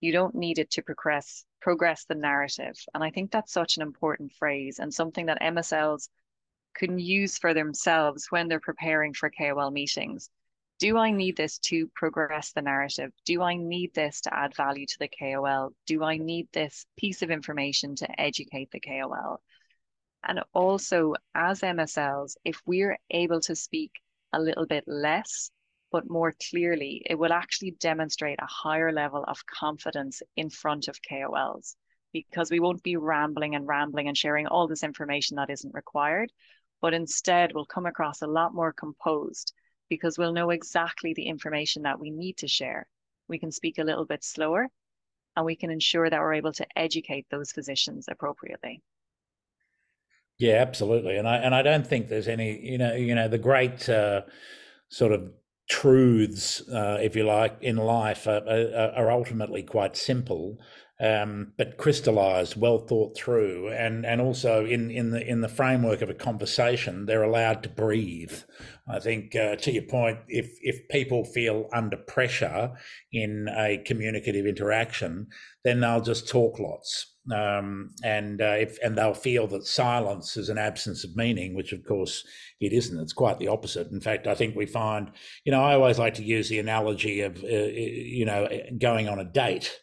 you 0.01 0.13
don't 0.13 0.35
need 0.35 0.59
it 0.59 0.71
to 0.73 0.83
progress 0.83 1.45
progress 1.61 2.05
the 2.05 2.15
narrative. 2.15 2.77
And 2.95 3.03
I 3.03 3.11
think 3.11 3.31
that's 3.31 3.53
such 3.53 3.77
an 3.77 3.83
important 3.83 4.33
phrase 4.33 4.79
and 4.79 4.93
something 4.93 5.27
that 5.27 5.41
MSLs 5.41 6.09
can 6.75 6.99
use 6.99 7.39
for 7.39 7.55
themselves 7.55 8.27
when 8.31 8.49
they're 8.49 8.61
preparing 8.61 9.15
for 9.15 9.31
KOL 9.31 9.71
meetings. 9.71 10.29
Do 10.79 10.99
I 10.99 11.11
need 11.11 11.39
this 11.39 11.59
to 11.71 11.89
progress 11.95 12.53
the 12.53 12.61
narrative? 12.61 13.11
Do 13.25 13.41
I 13.41 13.57
need 13.57 13.95
this 13.95 14.21
to 14.23 14.35
add 14.35 14.55
value 14.55 14.85
to 14.85 14.99
the 14.99 15.09
KOL? 15.09 15.73
Do 15.87 16.05
I 16.05 16.19
need 16.19 16.49
this 16.53 16.85
piece 16.99 17.23
of 17.23 17.31
information 17.31 17.97
to 17.97 18.21
educate 18.21 18.71
the 18.71 18.81
KOL? 18.81 19.41
And 20.23 20.41
also, 20.53 21.15
as 21.35 21.63
MSLs, 21.63 22.37
if 22.45 22.61
we're 22.67 22.99
able 23.11 23.41
to 23.43 23.57
speak 23.57 23.93
a 24.35 24.41
little 24.41 24.67
bit 24.67 24.85
less, 24.87 25.51
but 25.91 26.11
more 26.11 26.35
clearly, 26.51 27.03
it 27.09 27.15
will 27.15 27.33
actually 27.33 27.71
demonstrate 27.71 28.39
a 28.43 28.47
higher 28.47 28.93
level 28.93 29.25
of 29.25 29.47
confidence 29.47 30.21
in 30.37 30.51
front 30.51 30.89
of 30.89 31.01
KOLs 31.01 31.77
because 32.13 32.51
we 32.51 32.61
won't 32.61 32.83
be 32.83 32.97
rambling 32.97 33.55
and 33.55 33.67
rambling 33.67 34.09
and 34.09 34.19
sharing 34.19 34.47
all 34.47 34.69
this 34.69 34.83
information 34.83 35.37
that 35.37 35.49
isn't 35.49 35.75
required, 35.75 36.31
but 36.83 36.93
instead 36.93 37.55
we'll 37.55 37.65
come 37.65 37.87
across 37.87 38.21
a 38.21 38.27
lot 38.27 38.53
more 38.53 38.75
composed 38.75 39.55
because 39.89 40.19
we'll 40.19 40.33
know 40.33 40.51
exactly 40.51 41.15
the 41.15 41.27
information 41.27 41.83
that 41.83 41.99
we 41.99 42.11
need 42.11 42.37
to 42.39 42.49
share. 42.49 42.87
We 43.29 43.39
can 43.39 43.53
speak 43.53 43.79
a 43.79 43.85
little 43.85 44.05
bit 44.05 44.25
slower 44.25 44.69
and 45.37 45.45
we 45.45 45.57
can 45.57 45.71
ensure 45.71 46.09
that 46.09 46.21
we're 46.21 46.35
able 46.35 46.53
to 46.53 46.67
educate 46.77 47.27
those 47.31 47.53
physicians 47.53 48.07
appropriately. 48.09 48.83
Yeah, 50.39 50.57
absolutely, 50.57 51.17
and 51.17 51.27
I 51.27 51.37
and 51.37 51.55
I 51.55 51.63
don't 51.63 51.87
think 51.87 52.09
there's 52.09 52.29
any, 52.29 52.61
you 52.61 52.77
know, 52.77 52.95
you 52.95 53.15
know, 53.15 53.27
the 53.27 53.39
great 53.39 53.89
uh, 53.89 54.23
sort 54.89 55.13
of 55.13 55.31
truths, 55.69 56.67
uh, 56.69 56.99
if 57.01 57.17
you 57.17 57.25
like, 57.25 57.59
in 57.61 57.77
life 57.77 58.27
are, 58.27 58.43
are, 58.49 58.93
are 58.97 59.11
ultimately 59.11 59.63
quite 59.63 59.97
simple, 59.97 60.59
um, 60.99 61.53
but 61.59 61.77
crystallized, 61.77 62.59
well 62.59 62.79
thought 62.79 63.17
through, 63.17 63.71
and 63.71 64.07
and 64.07 64.21
also 64.21 64.65
in 64.65 64.91
in 64.91 65.11
the 65.11 65.21
in 65.27 65.43
the 65.43 65.49
framework 65.49 66.01
of 66.01 66.09
a 66.09 66.15
conversation, 66.15 67.05
they're 67.05 67.23
allowed 67.23 67.63
to 67.65 67.69
breathe. 67.69 68.33
I 68.89 69.01
think, 69.01 69.37
uh, 69.37 69.57
to 69.57 69.73
your 69.73 69.83
point, 69.83 70.21
if 70.29 70.57
if 70.63 70.89
people 70.89 71.25
feel 71.25 71.69
under 71.73 71.99
pressure 71.99 72.73
in 73.13 73.49
a 73.55 73.83
communicative 73.85 74.47
interaction, 74.47 75.27
then 75.65 75.81
they'll 75.81 76.01
just 76.01 76.29
talk 76.29 76.59
lots 76.59 77.16
um, 77.35 77.91
and 78.05 78.41
uh, 78.41 78.57
if 78.59 78.79
and 78.83 78.97
they'll 78.97 79.15
feel 79.15 79.47
that 79.49 79.67
silence 79.67 80.37
is 80.37 80.49
an 80.49 80.59
absence 80.59 81.05
of 81.05 81.17
meaning, 81.17 81.55
which 81.55 81.73
of 81.73 81.85
course 81.85 82.25
it 82.61 82.73
isn't. 82.73 82.99
It's 83.01 83.13
quite 83.13 83.39
the 83.39 83.49
opposite. 83.49 83.91
In 83.91 84.01
fact, 84.01 84.27
I 84.27 84.35
think 84.35 84.55
we 84.55 84.67
find, 84.67 85.11
you 85.45 85.53
know, 85.53 85.63
I 85.63 85.75
always 85.75 85.99
like 85.99 86.15
to 86.15 86.25
use 86.25 86.49
the 86.49 86.59
analogy 86.59 87.21
of, 87.23 87.43
uh, 87.43 87.47
you 87.47 88.25
know, 88.25 88.49
going 88.79 89.09
on 89.09 89.19
a 89.19 89.25
date. 89.25 89.81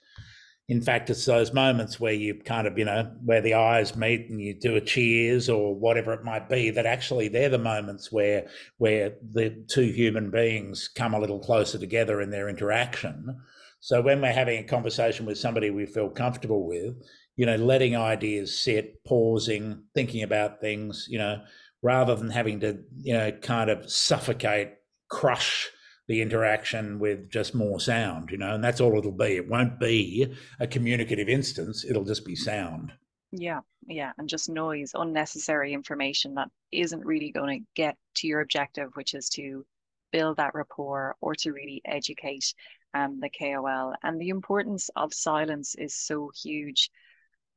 In 0.70 0.82
fact, 0.82 1.10
it's 1.10 1.26
those 1.26 1.54
moments 1.54 2.00
where 2.00 2.14
you 2.14 2.36
kind 2.36 2.68
of, 2.68 2.78
you 2.78 2.86
know, 2.86 3.12
where 3.26 3.42
the 3.42 3.56
eyes 3.56 3.98
meet 3.98 4.30
and 4.30 4.40
you 4.40 4.58
do 4.58 4.78
a 4.78 4.82
cheers 4.82 5.50
or 5.50 5.76
whatever 5.76 6.14
it 6.14 6.24
might 6.24 6.48
be. 6.48 6.70
That 6.70 6.86
actually 6.86 7.28
they're 7.28 7.50
the 7.50 7.58
moments 7.58 8.12
where 8.12 8.48
where 8.78 9.16
the 9.34 9.66
two 9.70 9.92
human 9.92 10.32
beings 10.32 10.88
come 10.88 11.14
a 11.14 11.20
little 11.20 11.40
closer 11.40 11.78
together 11.78 12.22
in 12.22 12.30
their 12.30 12.48
interaction. 12.48 13.42
So 13.82 14.02
when 14.02 14.22
we're 14.22 14.32
having 14.32 14.60
a 14.60 14.68
conversation 14.68 15.26
with 15.26 15.38
somebody 15.38 15.70
we 15.70 15.86
feel 15.86 16.10
comfortable 16.10 16.66
with, 16.66 16.96
you 17.36 17.46
know, 17.46 17.56
letting 17.56 17.96
ideas 17.96 18.58
sit, 18.58 19.04
pausing, 19.04 19.84
thinking 19.96 20.24
about 20.24 20.62
things, 20.62 21.08
you 21.10 21.18
know, 21.18 21.42
rather 21.82 22.16
than 22.16 22.30
having 22.30 22.60
to, 22.62 22.80
you 22.98 23.14
know, 23.14 23.32
kind 23.32 23.70
of 23.70 23.90
suffocate, 23.90 24.74
crush 25.10 25.70
the 26.08 26.22
interaction 26.22 27.00
with 27.00 27.30
just 27.30 27.56
more 27.56 27.80
sound, 27.80 28.30
you 28.30 28.38
know, 28.38 28.54
and 28.56 28.64
that's 28.64 28.82
all 28.82 28.98
it'll 28.98 29.12
be. 29.12 29.38
It 29.38 29.50
won't 29.50 29.80
be 29.80 30.34
a 30.60 30.68
communicative 30.68 31.30
instance, 31.30 31.86
it'll 31.88 32.04
just 32.04 32.26
be 32.26 32.36
sound. 32.36 32.92
Yeah, 33.32 33.62
yeah, 33.88 34.12
and 34.18 34.30
just 34.30 34.50
noise, 34.50 34.92
unnecessary 34.94 35.74
information 35.74 36.36
that 36.36 36.50
isn't 36.72 37.06
really 37.06 37.32
going 37.32 37.60
to 37.60 37.66
get 37.76 37.98
to 38.16 38.28
your 38.28 38.42
objective, 38.42 38.92
which 38.94 39.14
is 39.14 39.30
to 39.30 39.66
build 40.12 40.38
that 40.38 40.54
rapport 40.54 41.16
or 41.20 41.34
to 41.36 41.52
really 41.52 41.82
educate 41.86 42.54
um, 42.94 43.20
the 43.20 43.30
KOL. 43.30 43.96
And 44.04 44.22
the 44.22 44.30
importance 44.30 44.90
of 44.96 45.14
silence 45.14 45.74
is 45.76 45.96
so 45.96 46.32
huge 46.44 46.92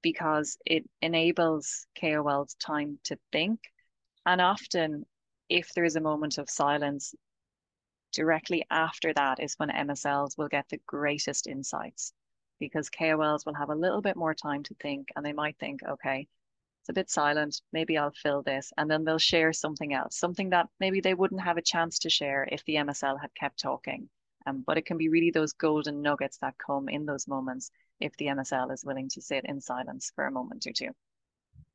because 0.02 0.58
it 0.66 0.88
enables 1.02 1.86
KOLs 2.00 2.54
time 2.58 2.98
to 3.04 3.18
think. 3.32 3.60
And 4.24 4.40
often, 4.40 5.06
if 5.48 5.72
there 5.74 5.84
is 5.84 5.96
a 5.96 6.00
moment 6.00 6.38
of 6.38 6.50
silence, 6.50 7.14
directly 8.12 8.64
after 8.70 9.12
that 9.14 9.40
is 9.40 9.54
when 9.56 9.70
MSLs 9.70 10.38
will 10.38 10.48
get 10.48 10.68
the 10.68 10.80
greatest 10.86 11.46
insights 11.46 12.12
because 12.58 12.88
KOLs 12.88 13.44
will 13.44 13.54
have 13.54 13.68
a 13.68 13.74
little 13.74 14.00
bit 14.00 14.16
more 14.16 14.34
time 14.34 14.62
to 14.64 14.74
think 14.74 15.08
and 15.14 15.24
they 15.24 15.32
might 15.32 15.58
think, 15.58 15.80
okay, 15.86 16.26
it's 16.80 16.88
a 16.88 16.94
bit 16.94 17.10
silent, 17.10 17.60
maybe 17.72 17.98
I'll 17.98 18.12
fill 18.12 18.42
this. 18.42 18.72
And 18.78 18.90
then 18.90 19.04
they'll 19.04 19.18
share 19.18 19.52
something 19.52 19.92
else, 19.92 20.16
something 20.16 20.50
that 20.50 20.68
maybe 20.80 21.00
they 21.00 21.14
wouldn't 21.14 21.42
have 21.42 21.56
a 21.56 21.62
chance 21.62 21.98
to 22.00 22.10
share 22.10 22.48
if 22.50 22.64
the 22.64 22.76
MSL 22.76 23.20
had 23.20 23.34
kept 23.34 23.60
talking. 23.60 24.08
Um, 24.46 24.62
but 24.64 24.78
it 24.78 24.86
can 24.86 24.96
be 24.96 25.08
really 25.08 25.32
those 25.32 25.52
golden 25.52 26.00
nuggets 26.00 26.38
that 26.38 26.54
come 26.64 26.88
in 26.88 27.04
those 27.04 27.26
moments 27.26 27.70
if 28.00 28.16
the 28.16 28.26
MSL 28.26 28.72
is 28.72 28.84
willing 28.84 29.08
to 29.10 29.22
sit 29.22 29.44
in 29.44 29.60
silence 29.60 30.12
for 30.14 30.26
a 30.26 30.32
moment 30.32 30.66
or 30.66 30.72
two. 30.72 30.90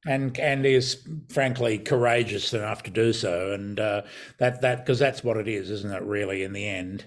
And 0.06 0.38
and 0.40 0.66
is 0.66 1.08
frankly 1.30 1.78
courageous 1.78 2.54
enough 2.54 2.82
to 2.84 2.92
do 2.92 3.14
so, 3.14 3.52
and 3.52 3.80
uh, 3.80 4.02
that 4.40 4.62
that 4.62 4.80
because 4.80 4.98
that's 4.98 5.24
what 5.24 5.38
it 5.38 5.48
is, 5.48 5.70
isn't 5.70 5.94
it? 5.94 6.02
Really, 6.02 6.42
in 6.42 6.54
the 6.54 6.68
end, 6.68 7.06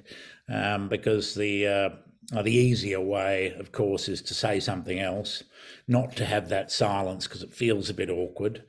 um, 0.49 0.89
because 0.89 1.35
the 1.35 1.67
uh, 1.67 2.43
the 2.43 2.55
easier 2.55 3.01
way, 3.01 3.53
of 3.59 3.73
course, 3.73 4.09
is 4.09 4.23
to 4.23 4.35
say 4.35 4.61
something 4.61 5.01
else, 5.01 5.43
not 5.89 6.15
to 6.17 6.25
have 6.25 6.49
that 6.51 6.71
silence 6.71 7.27
because 7.27 7.43
it 7.43 7.53
feels 7.53 7.91
a 7.91 7.95
bit 7.95 8.11
awkward. 8.11 8.63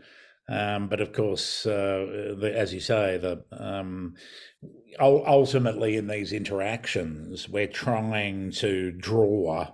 Um, 0.47 0.87
but 0.89 1.01
of 1.01 1.11
course, 1.11 1.65
uh, 1.65 2.35
the, 2.39 2.53
as 2.55 2.73
you 2.73 2.79
say, 2.79 3.17
the 3.17 3.43
um, 3.51 4.15
ultimately 4.99 5.95
in 5.97 6.07
these 6.07 6.33
interactions, 6.33 7.49
we're 7.49 7.67
trying 7.67 8.51
to 8.51 8.91
draw 8.91 9.67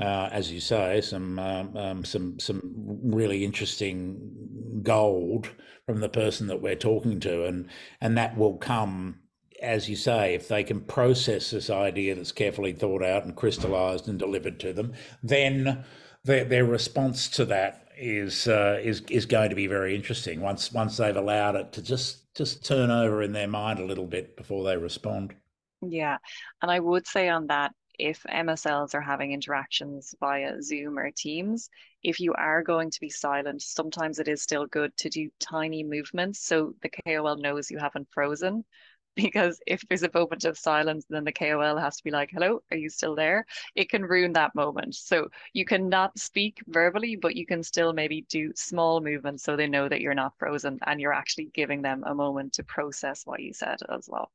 uh, 0.00 0.28
as 0.32 0.50
you 0.50 0.60
say, 0.60 1.00
some 1.00 1.38
um, 1.38 1.76
um, 1.76 2.04
some 2.04 2.38
some 2.40 2.60
really 3.04 3.44
interesting 3.44 4.80
gold 4.82 5.50
from 5.86 6.00
the 6.00 6.08
person 6.08 6.48
that 6.48 6.60
we're 6.60 6.74
talking 6.74 7.20
to, 7.20 7.44
and 7.44 7.68
and 8.00 8.18
that 8.18 8.36
will 8.36 8.56
come, 8.56 9.20
as 9.62 9.88
you 9.88 9.94
say, 9.94 10.34
if 10.34 10.48
they 10.48 10.64
can 10.64 10.80
process 10.80 11.50
this 11.50 11.70
idea 11.70 12.14
that's 12.14 12.32
carefully 12.32 12.72
thought 12.72 13.04
out 13.04 13.24
and 13.24 13.36
crystallized 13.36 14.08
and 14.08 14.18
delivered 14.18 14.58
to 14.60 14.72
them, 14.72 14.92
then 15.22 15.84
their 16.24 16.44
their 16.44 16.64
response 16.64 17.28
to 17.28 17.44
that 17.44 17.86
is 17.96 18.48
uh, 18.48 18.80
is 18.82 19.02
is 19.10 19.26
going 19.26 19.50
to 19.50 19.56
be 19.56 19.68
very 19.68 19.94
interesting 19.94 20.40
once 20.40 20.72
once 20.72 20.96
they've 20.96 21.16
allowed 21.16 21.54
it 21.54 21.72
to 21.72 21.82
just 21.82 22.34
just 22.34 22.64
turn 22.64 22.90
over 22.90 23.22
in 23.22 23.32
their 23.32 23.46
mind 23.46 23.78
a 23.78 23.84
little 23.84 24.06
bit 24.06 24.36
before 24.36 24.64
they 24.64 24.76
respond. 24.76 25.34
Yeah, 25.82 26.18
and 26.62 26.70
I 26.70 26.80
would 26.80 27.06
say 27.06 27.28
on 27.28 27.46
that 27.46 27.72
if 27.98 28.24
MSLs 28.28 28.94
are 28.94 29.00
having 29.00 29.32
interactions 29.32 30.14
via 30.20 30.60
Zoom 30.62 30.98
or 30.98 31.10
Teams, 31.10 31.70
if 32.02 32.20
you 32.20 32.32
are 32.34 32.62
going 32.62 32.90
to 32.90 33.00
be 33.00 33.08
silent, 33.08 33.62
sometimes 33.62 34.18
it 34.18 34.28
is 34.28 34.42
still 34.42 34.66
good 34.66 34.96
to 34.98 35.08
do 35.08 35.30
tiny 35.40 35.82
movements 35.82 36.40
so 36.40 36.74
the 36.82 36.90
KOL 36.90 37.36
knows 37.36 37.70
you 37.70 37.78
haven't 37.78 38.08
frozen. 38.10 38.64
Because 39.16 39.60
if 39.64 39.80
there's 39.88 40.02
a 40.02 40.10
moment 40.12 40.44
of 40.44 40.58
silence, 40.58 41.06
then 41.08 41.22
the 41.22 41.30
KOL 41.30 41.76
has 41.78 41.96
to 41.98 42.02
be 42.02 42.10
like, 42.10 42.30
hello, 42.32 42.62
are 42.72 42.76
you 42.76 42.88
still 42.90 43.14
there? 43.14 43.46
It 43.76 43.88
can 43.88 44.02
ruin 44.04 44.32
that 44.32 44.56
moment. 44.56 44.96
So 44.96 45.28
you 45.52 45.64
cannot 45.64 46.18
speak 46.18 46.60
verbally, 46.66 47.14
but 47.14 47.36
you 47.36 47.46
can 47.46 47.62
still 47.62 47.92
maybe 47.92 48.22
do 48.22 48.52
small 48.56 49.00
movements 49.00 49.44
so 49.44 49.54
they 49.54 49.68
know 49.68 49.88
that 49.88 50.00
you're 50.00 50.14
not 50.14 50.36
frozen 50.38 50.80
and 50.86 51.00
you're 51.00 51.12
actually 51.12 51.46
giving 51.54 51.80
them 51.82 52.02
a 52.04 52.14
moment 52.14 52.54
to 52.54 52.64
process 52.64 53.24
what 53.24 53.40
you 53.40 53.52
said 53.52 53.78
as 53.88 54.08
well. 54.08 54.32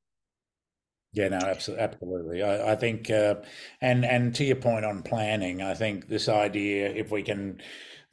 Yeah, 1.12 1.30
no, 1.30 1.38
absolutely, 1.38 1.84
absolutely. 1.84 2.44
I, 2.44 2.74
I 2.74 2.76
think, 2.76 3.10
uh, 3.10 3.36
and 3.82 4.06
and 4.06 4.34
to 4.36 4.44
your 4.44 4.58
point 4.58 4.86
on 4.86 5.02
planning, 5.02 5.62
I 5.62 5.74
think 5.74 6.08
this 6.08 6.30
idea, 6.30 6.90
if 6.90 7.12
we 7.12 7.24
can 7.24 7.62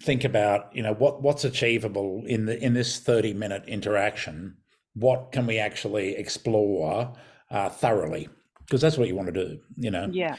think 0.03 0.25
about, 0.25 0.75
you 0.75 0.83
know, 0.83 0.95
what 0.95 1.23
what's 1.23 1.45
achievable 1.45 2.23
in 2.26 2.47
the 2.47 2.59
in 2.59 2.73
this 2.73 2.99
thirty 2.99 3.35
minute 3.35 3.65
interaction, 3.67 4.57
what 4.95 5.31
can 5.33 5.47
we 5.47 5.59
actually 5.59 6.17
explore 6.17 7.12
uh, 7.50 7.69
thoroughly? 7.69 8.29
Because 8.61 8.81
that's 8.81 8.97
what 8.97 9.09
you 9.09 9.15
want 9.15 9.33
to 9.33 9.47
do, 9.47 9.61
you 9.76 9.91
know. 9.91 10.09
Yeah. 10.11 10.37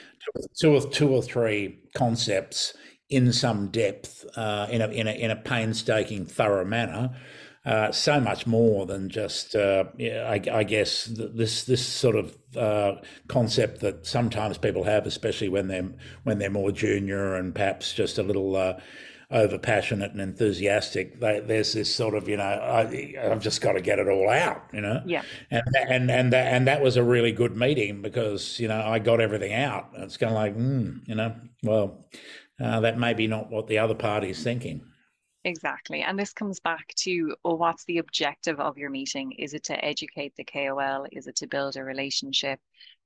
Two 0.60 0.76
or 0.76 0.82
two 0.82 1.10
or 1.10 1.22
three 1.22 1.80
concepts 1.94 2.76
in 3.10 3.32
some 3.32 3.68
depth, 3.68 4.26
uh, 4.36 4.68
in 4.72 4.82
a 4.82 4.88
in 4.88 5.08
a 5.08 5.12
in 5.12 5.30
a 5.30 5.36
painstaking, 5.36 6.26
thorough 6.26 6.66
manner 6.66 7.16
uh, 7.66 7.92
so 7.92 8.20
much 8.20 8.48
more 8.48 8.86
than 8.86 9.10
just, 9.10 9.56
uh, 9.56 9.86
I, 10.00 10.42
I, 10.52 10.64
guess, 10.64 11.06
this 11.06 11.66
this 11.66 11.86
sort 11.86 12.16
of 12.16 12.38
uh, 12.56 12.96
concept 13.28 13.82
that 13.82 14.06
sometimes 14.06 14.58
people 14.58 14.84
have, 14.86 15.06
especially 15.06 15.50
when 15.50 15.68
they're 15.68 15.90
when 16.24 16.40
they're 16.40 16.50
more 16.50 16.72
junior 16.72 17.36
and 17.36 17.54
perhaps 17.54 17.94
just 17.94 18.18
a 18.18 18.24
little 18.24 18.56
uh, 18.56 18.80
over 19.30 19.58
passionate 19.58 20.12
and 20.12 20.22
enthusiastic. 20.22 21.20
They, 21.20 21.42
there's 21.42 21.74
this 21.74 21.94
sort 21.94 22.16
of, 22.16 22.30
you 22.30 22.38
know, 22.38 22.44
I, 22.44 23.16
have 23.22 23.42
just 23.42 23.60
got 23.62 23.74
to 23.74 23.82
get 23.82 24.00
it 24.00 24.08
all 24.08 24.30
out, 24.30 24.64
you 24.72 24.82
know. 24.82 25.02
Yeah. 25.06 25.24
And 25.52 25.64
and 25.76 26.12
and 26.12 26.34
that, 26.34 26.54
and 26.54 26.68
that 26.68 26.82
was 26.82 26.96
a 26.96 27.04
really 27.04 27.32
good 27.32 27.56
meeting 27.56 28.02
because 28.02 28.60
you 28.60 28.68
know 28.68 28.80
I 28.80 29.00
got 29.00 29.20
everything 29.20 29.54
out. 29.54 29.90
It's 29.96 30.18
kind 30.18 30.32
of 30.32 30.36
like, 30.36 30.56
mm, 30.56 31.08
you 31.08 31.16
know, 31.16 31.36
well, 31.64 32.06
uh, 32.64 32.80
that 32.82 32.98
may 32.98 33.14
be 33.14 33.28
not 33.28 33.50
what 33.50 33.68
the 33.68 33.80
other 33.80 33.96
party's 33.96 34.42
thinking. 34.42 34.82
Exactly. 35.48 36.02
And 36.02 36.20
this 36.20 36.34
comes 36.34 36.60
back 36.60 36.94
to 36.98 37.34
well, 37.42 37.58
what's 37.58 37.86
the 37.86 38.00
objective 38.00 38.60
of 38.60 38.78
your 38.78 38.90
meeting? 38.90 39.32
Is 39.32 39.54
it 39.54 39.64
to 39.66 39.86
educate 39.86 40.36
the 40.36 40.44
KOL? 40.44 41.08
Is 41.14 41.28
it 41.28 41.38
to 41.38 41.48
build 41.48 41.78
a 41.78 41.86
relationship? 41.86 42.60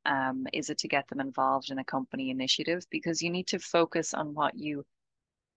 Um, 0.07 0.47
is 0.51 0.71
it 0.71 0.79
to 0.79 0.87
get 0.87 1.07
them 1.07 1.19
involved 1.19 1.69
in 1.69 1.77
a 1.77 1.83
company 1.83 2.31
initiative? 2.31 2.83
Because 2.89 3.21
you 3.21 3.29
need 3.29 3.45
to 3.49 3.59
focus 3.59 4.15
on 4.15 4.33
what 4.33 4.57
you 4.57 4.83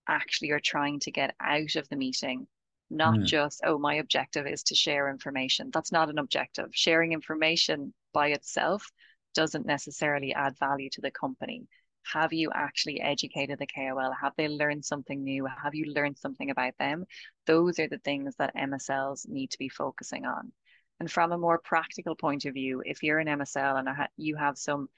actually 0.07 0.51
are 0.51 0.61
trying 0.61 1.01
to 1.01 1.11
get 1.11 1.35
out 1.41 1.75
of 1.77 1.89
the 1.89 1.97
meeting, 1.97 2.47
not 2.91 3.15
mm. 3.15 3.25
just, 3.25 3.63
oh, 3.65 3.79
my 3.79 3.95
objective 3.95 4.47
is 4.47 4.63
to 4.65 4.75
share 4.75 5.09
information. 5.09 5.71
That's 5.73 5.91
not 5.91 6.11
an 6.11 6.19
objective. 6.19 6.69
Sharing 6.73 7.13
information 7.13 7.95
by 8.13 8.29
itself 8.29 8.91
doesn't 9.35 9.65
necessarily 9.65 10.35
add 10.35 10.59
value 10.59 10.91
to 10.91 11.01
the 11.01 11.11
company 11.11 11.67
have 12.13 12.33
you 12.33 12.51
actually 12.55 13.01
educated 13.01 13.59
the 13.59 13.67
KOL? 13.67 14.13
Have 14.21 14.35
they 14.37 14.49
learned 14.49 14.85
something 14.85 15.23
new? 15.23 15.47
Have 15.47 15.75
you 15.75 15.93
learned 15.93 16.19
something 16.19 16.51
about 16.51 16.75
them? 16.79 17.07
Those 17.47 17.79
are 17.79 17.89
the 17.89 17.99
things 17.99 18.35
that 18.37 18.55
MSLs 18.55 19.29
need 19.29 19.51
to 19.51 19.59
be 19.59 19.69
focusing 19.69 20.25
on. 20.27 20.53
And 21.01 21.11
from 21.11 21.33
a 21.33 21.39
more 21.39 21.59
practical 21.59 22.15
point 22.15 22.45
of 22.45 22.55
view, 22.55 22.83
if 22.85 23.03
you're 23.03 23.19
an 23.19 23.29
MSL 23.29 23.79
and 23.79 23.89
you 24.17 24.37
have 24.37 24.59
some 24.59 24.89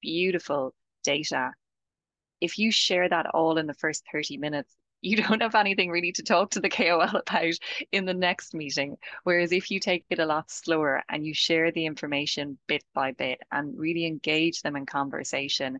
beautiful 0.00 0.74
data, 1.04 1.52
if 2.40 2.58
you 2.58 2.70
share 2.70 3.08
that 3.08 3.26
all 3.26 3.58
in 3.58 3.66
the 3.66 3.74
first 3.74 4.04
30 4.12 4.38
minutes, 4.38 4.74
you 5.02 5.16
don't 5.22 5.42
have 5.42 5.54
anything 5.54 5.90
really 5.90 6.12
to 6.12 6.22
talk 6.22 6.50
to 6.50 6.60
the 6.60 6.68
KOL 6.68 7.02
about 7.02 7.54
in 7.92 8.04
the 8.04 8.14
next 8.14 8.54
meeting. 8.54 8.96
Whereas 9.24 9.52
if 9.52 9.70
you 9.70 9.80
take 9.80 10.04
it 10.10 10.18
a 10.18 10.26
lot 10.26 10.50
slower 10.50 11.02
and 11.08 11.24
you 11.24 11.34
share 11.34 11.70
the 11.70 11.86
information 11.86 12.58
bit 12.66 12.84
by 12.94 13.12
bit 13.12 13.40
and 13.52 13.78
really 13.78 14.06
engage 14.06 14.62
them 14.62 14.76
in 14.76 14.86
conversation, 14.86 15.78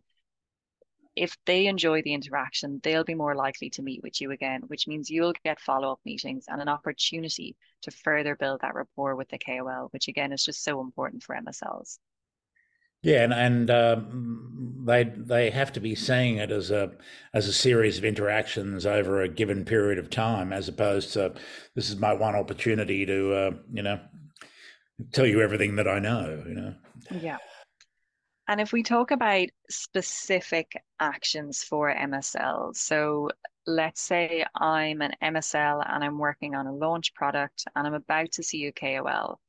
if 1.17 1.37
they 1.47 1.67
enjoy 1.67 2.03
the 2.03 2.13
interaction, 2.13 2.81
they'll 2.83 3.05
be 3.05 3.15
more 3.15 3.35
likely 3.35 3.71
to 3.71 3.83
meet 3.83 4.03
with 4.03 4.21
you 4.21 4.31
again, 4.31 4.63
which 4.67 4.87
means 4.87 5.11
you'll 5.11 5.33
get 5.45 5.59
follow 5.59 5.93
up 5.93 6.01
meetings 6.05 6.45
and 6.49 6.61
an 6.61 6.69
opportunity 6.69 7.57
to 7.83 7.91
further 7.91 8.37
build 8.37 8.61
that 8.61 8.75
rapport 8.75 9.17
with 9.17 9.29
the 9.31 9.39
KOL, 9.39 9.89
which 9.93 10.09
again 10.09 10.33
is 10.33 10.45
just 10.45 10.63
so 10.63 10.81
important 10.81 11.23
for 11.23 11.35
MSLs. 11.35 11.99
Yeah, 13.03 13.23
and, 13.23 13.33
and 13.33 13.71
um, 13.71 14.83
they 14.85 15.05
they 15.05 15.51
have 15.51 15.73
to 15.75 15.81
be 15.81 15.95
seeing 15.95 16.39
it 16.39 16.51
as 16.51 16.71
a 16.71 16.93
as 17.33 17.47
a 17.47 17.53
series 17.53 17.99
of 17.99 18.05
interactions 18.05 18.85
over 18.85 19.23
a 19.23 19.29
given 19.29 19.65
period 19.65 19.99
of 19.99 20.11
time, 20.11 20.53
as 20.53 20.69
opposed 20.69 21.13
to 21.13 21.35
this 21.75 21.89
is 21.89 21.97
my 21.97 22.13
one 22.13 22.35
opportunity 22.35 23.07
to 23.07 23.33
uh, 23.33 23.51
you 23.73 23.83
know 23.83 24.01
tell 25.13 25.27
you 25.27 25.41
everything 25.41 25.77
that 25.77 25.87
I 25.87 25.99
know. 25.99 26.43
You 26.47 26.55
know. 26.55 26.75
Yeah. 27.11 27.39
And 28.49 28.61
if 28.61 28.73
we 28.73 28.85
talk 28.85 29.11
about 29.11 29.49
specific 29.69 30.81
actions 31.01 31.65
for 31.65 31.93
MSL, 31.93 32.77
so 32.77 33.31
let's 33.67 34.01
say 34.01 34.47
I'm 34.55 35.03
an 35.03 35.15
MSL 35.21 35.85
and 35.85 36.05
I'm 36.05 36.19
working 36.19 36.55
on 36.55 36.69
a 36.69 36.75
launch 36.75 37.13
product 37.15 37.65
and 37.75 37.87
I'm 37.87 37.95
about 37.95 38.31
to 38.33 38.45
see 38.45 38.67
a 38.67 38.73
KOL. 38.73 39.41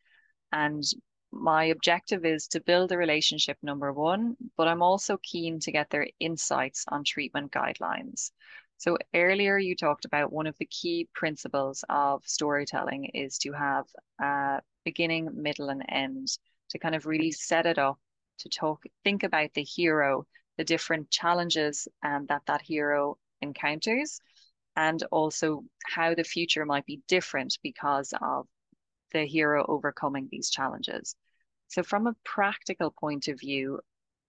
And 0.51 0.84
my 1.32 1.66
objective 1.66 2.25
is 2.25 2.48
to 2.48 2.60
build 2.62 2.92
a 2.92 2.98
relationship, 2.98 3.58
number 3.62 3.94
one, 3.94 4.36
but 4.56 4.68
I'm 4.68 4.82
also 4.82 5.18
keen 5.22 5.60
to 5.60 5.72
get 5.72 5.92
their 5.92 6.08
insights 6.20 6.84
on 6.88 7.04
treatment 7.04 7.51
guidelines. 7.51 8.32
So 8.77 8.98
earlier 9.13 9.60
you 9.60 9.75
talked 9.75 10.06
about 10.06 10.32
one 10.32 10.48
of 10.48 10.58
the 10.58 10.66
key 10.66 11.08
principles 11.13 11.84
of 11.88 12.24
storytelling 12.25 13.12
is 13.13 13.38
to 13.39 13.51
have 13.51 13.86
a 14.20 14.62
beginning, 14.86 15.30
middle, 15.36 15.70
and 15.70 15.84
end 15.88 16.30
to 16.70 16.80
kind 16.80 16.96
of 16.96 17.06
really 17.06 17.32
set 17.32 17.68
it 17.68 17.77
up 17.77 18.00
to 18.39 18.50
talk, 18.50 18.84
think 19.03 19.24
about 19.24 19.53
the 19.53 19.63
hero, 19.63 20.25
the 20.58 20.63
different 20.63 21.10
challenges 21.10 21.88
um, 22.03 22.25
that 22.27 22.44
that 22.48 22.62
hero 22.62 23.17
encounters, 23.41 24.20
and 24.75 25.03
also 25.12 25.64
how 25.85 26.14
the 26.14 26.24
future 26.24 26.66
might 26.66 26.85
be 26.85 27.01
different 27.07 27.57
because 27.64 28.14
of 28.22 28.48
the 29.12 29.25
hero 29.25 29.66
overcoming 29.68 30.27
these 30.31 30.50
challenges. 30.50 31.16
So, 31.68 31.83
from 31.83 32.07
a 32.07 32.16
practical 32.24 32.92
point 32.92 33.27
of 33.27 33.40
view, 33.40 33.79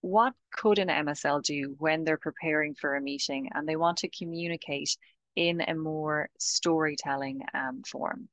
what 0.01 0.35
could 0.53 0.79
an 0.79 0.89
MSL 0.89 1.43
do 1.43 1.75
when 1.79 2.05
they're 2.05 2.17
preparing 2.17 2.75
for 2.75 2.95
a 2.95 3.01
meeting 3.01 3.51
and 3.53 3.69
they 3.69 3.77
want 3.77 3.99
to 3.99 4.09
communicate 4.09 4.97
in 5.37 5.61
a 5.61 5.75
more 5.75 6.31
storytelling 6.39 7.43
um, 7.55 7.83
form? 7.83 8.29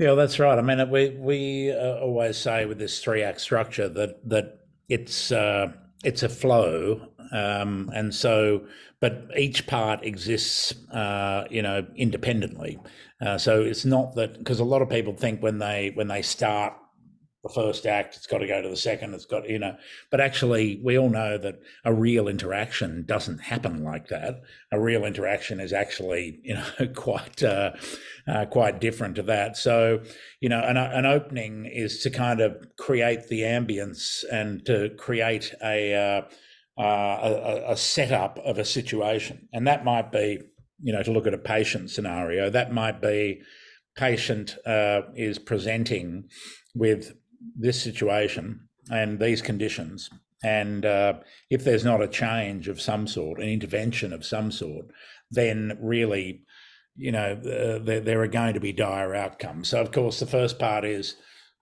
Yeah, 0.00 0.14
that's 0.14 0.38
right. 0.38 0.58
I 0.58 0.62
mean, 0.62 0.88
we 0.88 1.10
we 1.10 1.72
uh, 1.72 1.98
always 1.98 2.38
say 2.38 2.64
with 2.64 2.78
this 2.78 3.04
three 3.04 3.22
act 3.22 3.38
structure 3.38 3.86
that 3.86 4.26
that 4.30 4.60
it's 4.88 5.30
uh, 5.30 5.72
it's 6.02 6.22
a 6.22 6.28
flow, 6.30 7.06
um, 7.32 7.90
and 7.94 8.14
so 8.14 8.62
but 9.00 9.24
each 9.36 9.66
part 9.66 10.02
exists, 10.02 10.74
uh, 10.90 11.44
you 11.50 11.60
know, 11.60 11.86
independently. 11.96 12.78
Uh, 13.20 13.36
so 13.36 13.60
it's 13.60 13.84
not 13.84 14.14
that 14.14 14.38
because 14.38 14.58
a 14.58 14.64
lot 14.64 14.80
of 14.80 14.88
people 14.88 15.12
think 15.12 15.42
when 15.42 15.58
they 15.58 15.90
when 15.92 16.08
they 16.08 16.22
start 16.22 16.72
the 17.42 17.48
first 17.48 17.86
act, 17.86 18.16
it's 18.16 18.26
got 18.26 18.38
to 18.38 18.46
go 18.46 18.60
to 18.60 18.68
the 18.68 18.76
second, 18.76 19.14
it's 19.14 19.24
got, 19.24 19.48
you 19.48 19.58
know, 19.58 19.74
but 20.10 20.20
actually, 20.20 20.78
we 20.84 20.98
all 20.98 21.08
know 21.08 21.38
that 21.38 21.60
a 21.84 21.92
real 21.92 22.28
interaction 22.28 23.04
doesn't 23.06 23.38
happen 23.38 23.82
like 23.82 24.08
that. 24.08 24.42
A 24.72 24.80
real 24.80 25.06
interaction 25.06 25.58
is 25.58 25.72
actually, 25.72 26.40
you 26.42 26.54
know, 26.54 26.86
quite, 26.94 27.42
uh, 27.42 27.72
uh, 28.28 28.44
quite 28.46 28.80
different 28.80 29.14
to 29.16 29.22
that. 29.22 29.56
So, 29.56 30.02
you 30.40 30.50
know, 30.50 30.60
an, 30.60 30.76
an 30.76 31.06
opening 31.06 31.64
is 31.64 32.00
to 32.00 32.10
kind 32.10 32.40
of 32.40 32.56
create 32.78 33.28
the 33.28 33.40
ambience 33.40 34.22
and 34.30 34.64
to 34.66 34.90
create 34.98 35.54
a, 35.64 35.94
uh, 35.94 36.22
uh 36.80 37.62
a, 37.66 37.72
a 37.72 37.76
setup 37.76 38.38
of 38.44 38.58
a 38.58 38.64
situation. 38.66 39.48
And 39.52 39.66
that 39.66 39.84
might 39.84 40.12
be, 40.12 40.40
you 40.82 40.92
know, 40.92 41.02
to 41.02 41.10
look 41.10 41.26
at 41.26 41.34
a 41.34 41.38
patient 41.38 41.90
scenario, 41.90 42.50
that 42.50 42.72
might 42.72 43.00
be 43.00 43.40
patient 43.96 44.56
uh, 44.66 45.02
is 45.14 45.38
presenting 45.38 46.28
with 46.74 47.12
this 47.56 47.82
situation 47.82 48.68
and 48.90 49.18
these 49.18 49.42
conditions, 49.42 50.10
and 50.42 50.86
uh, 50.86 51.14
if 51.50 51.64
there's 51.64 51.84
not 51.84 52.02
a 52.02 52.08
change 52.08 52.68
of 52.68 52.80
some 52.80 53.06
sort, 53.06 53.40
an 53.40 53.48
intervention 53.48 54.12
of 54.12 54.24
some 54.24 54.50
sort, 54.50 54.86
then 55.30 55.78
really, 55.80 56.42
you 56.96 57.12
know, 57.12 57.32
uh, 57.32 57.78
there, 57.84 58.00
there, 58.00 58.22
are 58.22 58.28
going 58.28 58.54
to 58.54 58.60
be 58.60 58.72
dire 58.72 59.14
outcomes. 59.14 59.68
So, 59.68 59.80
of 59.80 59.92
course, 59.92 60.18
the 60.18 60.26
first 60.26 60.58
part 60.58 60.84
is 60.84 61.16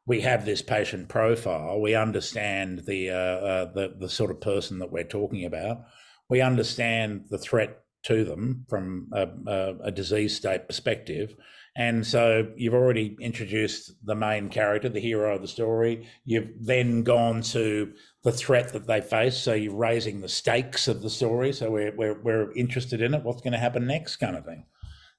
we 0.06 0.20
have 0.20 0.44
this 0.44 0.62
patient 0.62 1.08
profile. 1.08 1.80
We 1.80 1.94
understand 1.94 2.84
the 2.86 3.10
uh, 3.10 3.14
uh 3.14 3.72
the 3.72 3.94
the 3.98 4.08
sort 4.08 4.30
of 4.30 4.40
person 4.40 4.78
that 4.78 4.92
we're 4.92 5.04
talking 5.04 5.44
about. 5.44 5.84
We 6.30 6.40
understand 6.40 7.26
the 7.30 7.38
threat 7.38 7.82
to 8.04 8.24
them 8.24 8.64
from 8.68 9.08
a, 9.12 9.28
a, 9.46 9.74
a 9.84 9.90
disease 9.90 10.36
state 10.36 10.66
perspective 10.66 11.34
and 11.78 12.04
so 12.04 12.48
you've 12.56 12.74
already 12.74 13.16
introduced 13.20 13.92
the 14.04 14.16
main 14.16 14.48
character, 14.48 14.88
the 14.88 14.98
hero 14.98 15.36
of 15.36 15.42
the 15.42 15.46
story. 15.46 16.08
You've 16.24 16.50
then 16.60 17.04
gone 17.04 17.40
to 17.42 17.92
the 18.24 18.32
threat 18.32 18.72
that 18.72 18.88
they 18.88 19.00
face. 19.00 19.36
So 19.36 19.54
you're 19.54 19.76
raising 19.76 20.20
the 20.20 20.28
stakes 20.28 20.88
of 20.88 21.02
the 21.02 21.08
story. 21.08 21.52
So 21.52 21.70
we're, 21.70 21.94
we're, 21.94 22.20
we're 22.20 22.52
interested 22.56 23.00
in 23.00 23.14
it. 23.14 23.22
What's 23.22 23.42
going 23.42 23.52
to 23.52 23.60
happen 23.60 23.86
next, 23.86 24.16
kind 24.16 24.36
of 24.36 24.44
thing. 24.44 24.66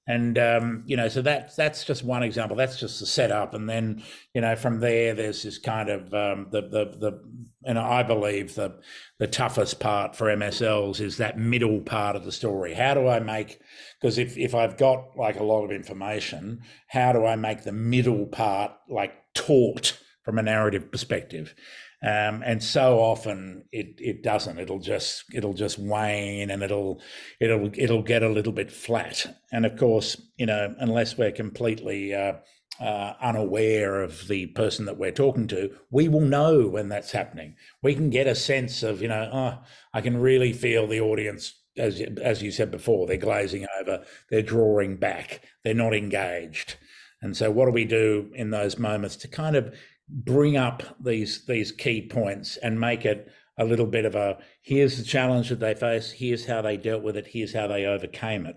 And 0.06 0.38
um, 0.40 0.84
you 0.88 0.98
know, 0.98 1.08
so 1.08 1.22
that's 1.22 1.56
that's 1.56 1.86
just 1.86 2.04
one 2.04 2.24
example. 2.24 2.58
That's 2.58 2.80
just 2.80 3.00
the 3.00 3.06
setup, 3.06 3.54
and 3.54 3.70
then 3.70 4.02
you 4.34 4.42
know, 4.42 4.56
from 4.56 4.80
there, 4.80 5.14
there's 5.14 5.44
this 5.44 5.60
kind 5.60 5.88
of 5.88 6.12
um, 6.16 6.48
the 6.50 6.62
the 6.62 6.98
the, 6.98 7.24
and 7.64 7.78
I 7.78 8.02
believe 8.02 8.56
the 8.56 8.80
the 9.20 9.28
toughest 9.28 9.80
part 9.80 10.16
for 10.16 10.26
MSLs 10.36 11.00
is 11.00 11.18
that 11.18 11.38
middle 11.38 11.82
part 11.82 12.16
of 12.16 12.26
the 12.26 12.32
story. 12.32 12.74
How 12.74 12.96
do 12.96 13.08
I 13.08 13.20
make 13.20 13.60
because 14.00 14.18
if 14.18 14.38
if 14.38 14.56
I've 14.56 14.78
got 14.78 15.18
like 15.18 15.40
a 15.40 15.44
lot 15.44 15.66
of 15.66 15.72
information, 15.72 16.62
how 16.88 17.14
do 17.14 17.26
I 17.26 17.36
make 17.36 17.64
the 17.64 17.72
middle 17.72 18.26
part 18.28 18.72
like 18.90 19.14
taut 19.34 19.98
from 20.24 20.38
a 20.38 20.44
narrative 20.44 20.92
perspective? 20.92 21.54
Um, 22.02 22.44
and 22.46 22.64
so 22.64 23.00
often 23.00 23.66
it 23.72 23.96
it 23.98 24.24
doesn't. 24.24 24.58
It'll 24.58 24.80
just 24.80 25.26
it'll 25.34 25.54
just 25.54 25.78
wane 25.78 26.50
and 26.50 26.64
it'll 26.64 27.02
it'll 27.42 27.72
it'll 27.74 28.04
get 28.04 28.24
a 28.24 28.30
little 28.30 28.54
bit 28.54 28.72
flat. 28.72 29.26
And 29.52 29.66
of 29.66 29.78
course, 29.78 30.22
you 30.38 30.46
know, 30.46 30.74
unless 30.80 31.18
we're 31.18 31.34
completely 31.34 32.14
uh, 32.14 32.34
uh, 32.80 33.14
unaware 33.22 34.02
of 34.02 34.28
the 34.30 34.48
person 34.48 34.86
that 34.86 34.98
we're 34.98 35.12
talking 35.12 35.48
to, 35.48 35.72
we 35.92 36.08
will 36.08 36.22
know 36.22 36.68
when 36.68 36.88
that's 36.88 37.12
happening. 37.12 37.56
We 37.84 37.94
can 37.94 38.10
get 38.10 38.28
a 38.28 38.36
sense 38.36 38.84
of, 38.84 39.02
you 39.02 39.10
know, 39.10 39.30
oh, 39.32 39.64
I 39.94 40.02
can 40.02 40.18
really 40.18 40.54
feel 40.54 40.88
the 40.88 41.02
audience 41.02 41.59
as 41.80 42.02
as 42.22 42.44
you 42.44 42.52
said 42.52 42.72
before, 42.72 43.08
they're 43.08 43.18
glazing 43.18 43.66
over, 43.80 44.04
they're 44.30 44.42
drawing 44.42 44.98
back, 44.98 45.42
they're 45.64 45.74
not 45.74 45.96
engaged. 45.96 46.76
And 47.22 47.36
so, 47.36 47.52
what 47.52 47.66
do 47.66 47.72
we 47.72 47.86
do 47.86 48.32
in 48.36 48.52
those 48.52 48.78
moments 48.78 49.16
to 49.18 49.28
kind 49.28 49.56
of 49.56 49.76
bring 50.08 50.58
up 50.58 50.84
these 51.00 51.46
these 51.46 51.72
key 51.72 52.02
points 52.02 52.58
and 52.58 52.80
make 52.80 53.06
it 53.06 53.30
a 53.58 53.66
little 53.66 53.86
bit 53.86 54.06
of 54.06 54.16
a 54.16 54.38
here's 54.62 54.98
the 54.98 55.04
challenge 55.04 55.50
that 55.50 55.60
they 55.60 55.74
face, 55.74 56.12
here's 56.12 56.46
how 56.46 56.62
they 56.62 56.78
dealt 56.78 57.04
with 57.04 57.18
it, 57.18 57.28
here's 57.28 57.54
how 57.54 57.68
they 57.68 57.86
overcame 57.86 58.46
it. 58.46 58.56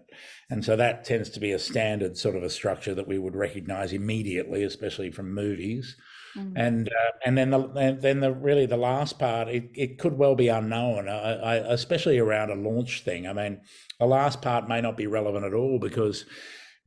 And 0.49 0.65
so 0.65 0.77
that 0.77 1.05
tends 1.05 1.29
to 1.31 1.41
be 1.41 1.53
a 1.53 1.59
standard 1.59 2.17
sort 2.17 2.37
of 2.37 2.43
a 2.45 2.51
structure 2.51 2.95
that 2.95 3.09
we 3.09 3.19
would 3.19 3.35
recognize 3.35 3.93
immediately, 3.93 4.63
especially 4.63 5.11
from 5.11 5.35
movies. 5.35 5.97
Mm. 6.37 6.53
And 6.57 6.89
uh, 6.89 7.13
and 7.25 7.37
then 7.37 7.51
the 7.51 7.99
then 8.01 8.21
the 8.21 8.33
really 8.33 8.67
the 8.67 8.77
last 8.77 9.19
part 9.19 9.49
it, 9.49 9.71
it 9.75 9.99
could 9.99 10.17
well 10.17 10.35
be 10.35 10.49
unknown, 10.49 11.09
I, 11.09 11.35
I, 11.35 11.55
especially 11.73 12.19
around 12.19 12.51
a 12.51 12.55
launch 12.55 13.03
thing. 13.03 13.27
I 13.27 13.33
mean, 13.33 13.61
the 13.99 14.07
last 14.07 14.41
part 14.41 14.69
may 14.69 14.81
not 14.81 14.97
be 14.97 15.07
relevant 15.07 15.45
at 15.45 15.55
all 15.55 15.79
because 15.79 16.25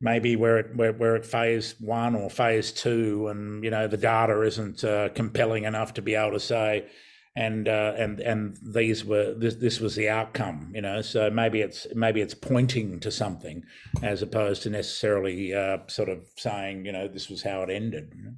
maybe 0.00 0.36
we're 0.36 0.58
at 0.58 0.76
we're, 0.76 0.92
we're 0.92 1.16
at 1.16 1.26
phase 1.26 1.74
one 1.80 2.14
or 2.14 2.28
phase 2.28 2.72
two, 2.72 3.28
and 3.28 3.62
you 3.62 3.70
know 3.70 3.86
the 3.86 3.96
data 3.96 4.42
isn't 4.42 4.82
uh, 4.84 5.10
compelling 5.10 5.64
enough 5.64 5.94
to 5.94 6.02
be 6.02 6.14
able 6.14 6.32
to 6.32 6.40
say, 6.40 6.86
and 7.36 7.68
uh, 7.68 7.92
and 7.96 8.20
and 8.20 8.56
these 8.62 9.04
were 9.04 9.34
this 9.34 9.56
this 9.56 9.78
was 9.80 9.94
the 9.94 10.08
outcome, 10.08 10.72
you 10.74 10.82
know. 10.82 11.02
So 11.02 11.30
maybe 11.30 11.60
it's 11.60 11.86
maybe 11.94 12.20
it's 12.20 12.34
pointing 12.34 13.00
to 13.00 13.10
something 13.10 13.62
as 14.02 14.22
opposed 14.22 14.62
to 14.64 14.70
necessarily 14.70 15.54
uh, 15.54 15.78
sort 15.86 16.08
of 16.08 16.26
saying, 16.36 16.86
you 16.86 16.92
know, 16.92 17.08
this 17.08 17.28
was 17.28 17.42
how 17.42 17.62
it 17.62 17.70
ended. 17.70 18.12
You 18.16 18.24
know? 18.24 18.32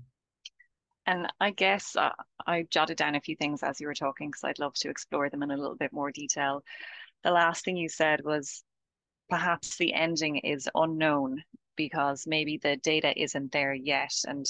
And 1.08 1.26
I 1.40 1.52
guess 1.52 1.96
uh, 1.96 2.10
I 2.46 2.66
jotted 2.68 2.98
down 2.98 3.14
a 3.14 3.20
few 3.22 3.34
things 3.34 3.62
as 3.62 3.80
you 3.80 3.86
were 3.86 3.94
talking 3.94 4.28
because 4.28 4.44
I'd 4.44 4.58
love 4.58 4.74
to 4.74 4.90
explore 4.90 5.30
them 5.30 5.42
in 5.42 5.50
a 5.50 5.56
little 5.56 5.74
bit 5.74 5.90
more 5.90 6.10
detail. 6.10 6.62
The 7.24 7.30
last 7.30 7.64
thing 7.64 7.78
you 7.78 7.88
said 7.88 8.20
was 8.22 8.62
perhaps 9.30 9.78
the 9.78 9.94
ending 9.94 10.36
is 10.36 10.68
unknown 10.74 11.44
because 11.76 12.26
maybe 12.26 12.58
the 12.58 12.76
data 12.76 13.18
isn't 13.18 13.52
there 13.52 13.72
yet. 13.72 14.12
And 14.26 14.44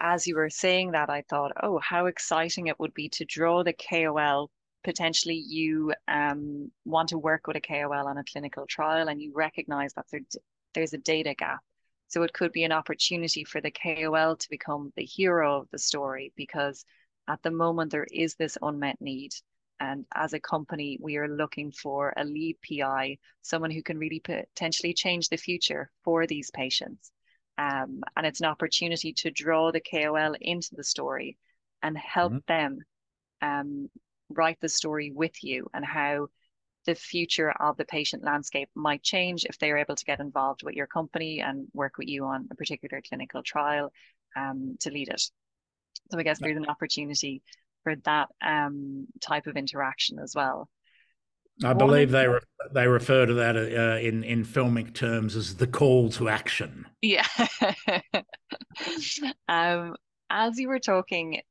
as 0.00 0.26
you 0.26 0.36
were 0.36 0.50
saying 0.50 0.90
that, 0.90 1.08
I 1.08 1.22
thought, 1.22 1.52
oh, 1.62 1.78
how 1.78 2.06
exciting 2.06 2.66
it 2.66 2.78
would 2.78 2.92
be 2.92 3.08
to 3.08 3.24
draw 3.24 3.64
the 3.64 3.72
KOL. 3.72 4.50
Potentially, 4.84 5.42
you 5.48 5.94
um, 6.08 6.70
want 6.84 7.08
to 7.08 7.16
work 7.16 7.46
with 7.46 7.56
a 7.56 7.60
KOL 7.62 8.06
on 8.06 8.18
a 8.18 8.24
clinical 8.30 8.66
trial 8.66 9.08
and 9.08 9.22
you 9.22 9.32
recognize 9.34 9.94
that 9.94 10.04
there, 10.12 10.20
there's 10.74 10.92
a 10.92 10.98
data 10.98 11.34
gap 11.34 11.60
so 12.12 12.22
it 12.24 12.34
could 12.34 12.52
be 12.52 12.64
an 12.64 12.72
opportunity 12.72 13.42
for 13.42 13.62
the 13.62 13.70
KOL 13.70 14.36
to 14.36 14.50
become 14.50 14.92
the 14.96 15.04
hero 15.04 15.62
of 15.62 15.70
the 15.70 15.78
story 15.78 16.30
because 16.36 16.84
at 17.26 17.42
the 17.42 17.50
moment 17.50 17.90
there 17.90 18.06
is 18.12 18.34
this 18.34 18.58
unmet 18.60 19.00
need. 19.00 19.32
And 19.80 20.04
as 20.14 20.34
a 20.34 20.38
company, 20.38 20.98
we 21.00 21.16
are 21.16 21.26
looking 21.26 21.72
for 21.72 22.12
a 22.14 22.24
lead 22.24 22.58
PI, 22.68 23.16
someone 23.40 23.70
who 23.70 23.82
can 23.82 23.96
really 23.96 24.20
potentially 24.20 24.92
change 24.92 25.30
the 25.30 25.38
future 25.38 25.90
for 26.04 26.26
these 26.26 26.50
patients. 26.50 27.10
Um, 27.56 28.02
and 28.14 28.26
it's 28.26 28.40
an 28.40 28.46
opportunity 28.46 29.14
to 29.14 29.30
draw 29.30 29.72
the 29.72 29.80
KOL 29.80 30.34
into 30.38 30.74
the 30.74 30.84
story 30.84 31.38
and 31.82 31.96
help 31.96 32.34
mm-hmm. 32.34 32.52
them 32.52 32.78
um, 33.40 33.88
write 34.28 34.58
the 34.60 34.68
story 34.68 35.10
with 35.10 35.42
you 35.42 35.66
and 35.72 35.84
how 35.84 36.28
the 36.86 36.94
future 36.94 37.50
of 37.50 37.76
the 37.76 37.84
patient 37.84 38.24
landscape 38.24 38.68
might 38.74 39.02
change 39.02 39.44
if 39.44 39.58
they're 39.58 39.78
able 39.78 39.94
to 39.94 40.04
get 40.04 40.20
involved 40.20 40.62
with 40.62 40.74
your 40.74 40.86
company 40.86 41.40
and 41.40 41.68
work 41.72 41.98
with 41.98 42.08
you 42.08 42.24
on 42.24 42.48
a 42.50 42.54
particular 42.54 43.00
clinical 43.08 43.42
trial 43.42 43.92
um, 44.36 44.76
to 44.80 44.90
lead 44.90 45.08
it. 45.08 45.22
So 46.10 46.18
I 46.18 46.22
guess 46.22 46.38
there's 46.40 46.56
an 46.56 46.68
opportunity 46.68 47.42
for 47.84 47.96
that 48.04 48.28
um, 48.44 49.06
type 49.20 49.46
of 49.46 49.56
interaction 49.56 50.18
as 50.18 50.34
well. 50.34 50.68
I 51.64 51.74
believe 51.74 52.10
they 52.10 52.26
re- 52.26 52.40
they 52.72 52.88
refer 52.88 53.26
to 53.26 53.34
that 53.34 53.56
uh, 53.56 53.98
in 54.00 54.24
in 54.24 54.44
filmic 54.44 54.94
terms 54.94 55.36
as 55.36 55.56
the 55.56 55.66
call 55.66 56.08
to 56.10 56.28
action. 56.28 56.86
Yeah. 57.02 57.26
um, 59.48 59.94
as 60.30 60.58
you 60.58 60.68
were 60.68 60.78
talking, 60.78 61.42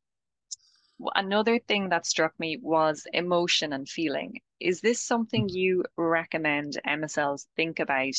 another 1.15 1.60
thing 1.60 1.89
that 1.89 2.06
struck 2.06 2.34
me 2.39 2.58
was 2.62 3.06
emotion 3.13 3.74
and 3.74 3.88
feeling. 3.88 4.39
Is 4.62 4.80
this 4.82 5.02
something 5.02 5.50
you 5.50 5.84
recommend 5.97 6.80
MSLs 6.88 7.47
think 7.56 7.80
about 7.80 8.13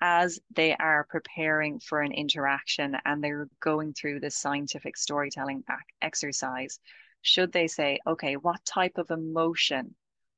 as 0.00 0.40
they 0.54 0.74
are 0.74 1.06
preparing 1.08 1.78
for 1.78 2.00
an 2.00 2.12
interaction 2.12 2.96
and 3.04 3.22
they're 3.22 3.48
going 3.60 3.92
through 3.92 4.20
this 4.20 4.36
scientific 4.36 4.96
storytelling 4.96 5.62
exercise? 6.02 6.80
Should 7.22 7.52
they 7.52 7.68
say, 7.68 8.00
okay, 8.06 8.36
what 8.36 8.64
type 8.64 8.98
of 8.98 9.10
emotion 9.10 9.94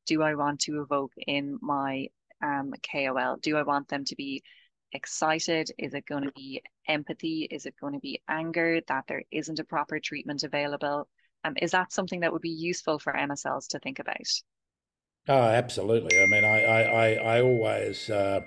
do 0.07 0.23
I 0.23 0.35
want 0.35 0.61
to 0.62 0.83
evoke 0.83 1.12
in 1.16 1.59
my 1.62 2.09
um, 2.42 2.75
KOL? 2.92 3.37
Do 3.40 3.57
I 3.57 3.62
want 3.62 3.88
them 3.88 4.05
to 4.05 4.16
be 4.16 4.42
excited? 4.92 5.71
Is 5.79 5.95
it 5.95 6.07
going 6.07 6.25
to 6.25 6.33
be 6.33 6.62
empathy? 6.88 7.49
Is 7.51 7.66
it 7.66 7.75
going 7.81 7.95
to 7.95 8.01
be 8.01 8.21
anger 8.29 8.81
that 8.88 9.05
there 9.09 9.23
isn't 9.31 9.61
a 9.61 9.64
proper 9.64 9.99
treatment 9.99 10.42
available? 10.42 11.09
Um, 11.45 11.55
is 11.61 11.71
that 11.71 11.92
something 11.92 12.21
that 12.21 12.33
would 12.33 12.42
be 12.42 12.51
useful 12.51 12.99
for 12.99 13.12
MSLs 13.12 13.68
to 13.68 13.79
think 13.79 13.99
about? 13.99 14.29
Oh, 15.29 15.35
absolutely. 15.35 16.21
I 16.21 16.27
mean, 16.27 16.45
I 16.45 16.65
I, 16.65 16.83
I, 16.83 17.37
I 17.37 17.43
always 17.43 18.11
uh, 18.11 18.41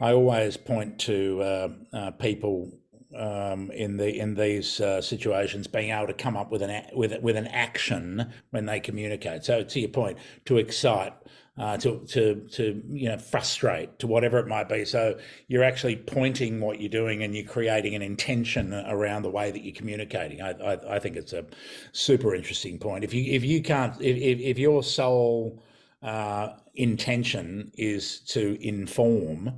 I 0.00 0.12
always 0.12 0.56
point 0.56 0.98
to 1.00 1.42
uh, 1.42 1.68
uh, 1.92 2.10
people 2.12 2.78
um, 3.16 3.70
in 3.72 3.96
the 3.96 4.18
in 4.18 4.34
these 4.34 4.80
uh, 4.80 5.00
situations 5.00 5.66
being 5.66 5.90
able 5.90 6.06
to 6.06 6.14
come 6.14 6.36
up 6.36 6.50
with 6.50 6.62
an 6.62 6.84
with 6.92 7.20
with 7.22 7.36
an 7.36 7.48
action 7.48 8.32
when 8.50 8.66
they 8.66 8.78
communicate. 8.78 9.44
So 9.44 9.64
to 9.64 9.80
your 9.80 9.88
point, 9.88 10.18
to 10.44 10.58
excite, 10.58 11.12
uh, 11.58 11.76
to 11.78 12.04
to 12.10 12.46
to 12.52 12.82
you 12.88 13.08
know 13.08 13.18
frustrate, 13.18 13.98
to 13.98 14.06
whatever 14.06 14.38
it 14.38 14.46
might 14.46 14.68
be. 14.68 14.84
So 14.84 15.18
you're 15.48 15.64
actually 15.64 15.96
pointing 15.96 16.60
what 16.60 16.80
you're 16.80 16.88
doing, 16.88 17.24
and 17.24 17.34
you're 17.34 17.46
creating 17.46 17.96
an 17.96 18.02
intention 18.02 18.72
around 18.74 19.22
the 19.22 19.30
way 19.30 19.50
that 19.50 19.64
you're 19.64 19.74
communicating. 19.74 20.40
I 20.40 20.52
I, 20.52 20.96
I 20.96 20.98
think 21.00 21.16
it's 21.16 21.32
a 21.32 21.44
super 21.90 22.32
interesting 22.32 22.78
point. 22.78 23.02
If 23.02 23.12
you 23.12 23.24
if 23.32 23.44
you 23.44 23.60
can't 23.60 24.00
if 24.00 24.16
if, 24.16 24.38
if 24.38 24.58
your 24.58 24.84
sole 24.84 25.60
uh, 26.02 26.54
intention 26.74 27.72
is 27.76 28.20
to 28.20 28.58
inform, 28.66 29.52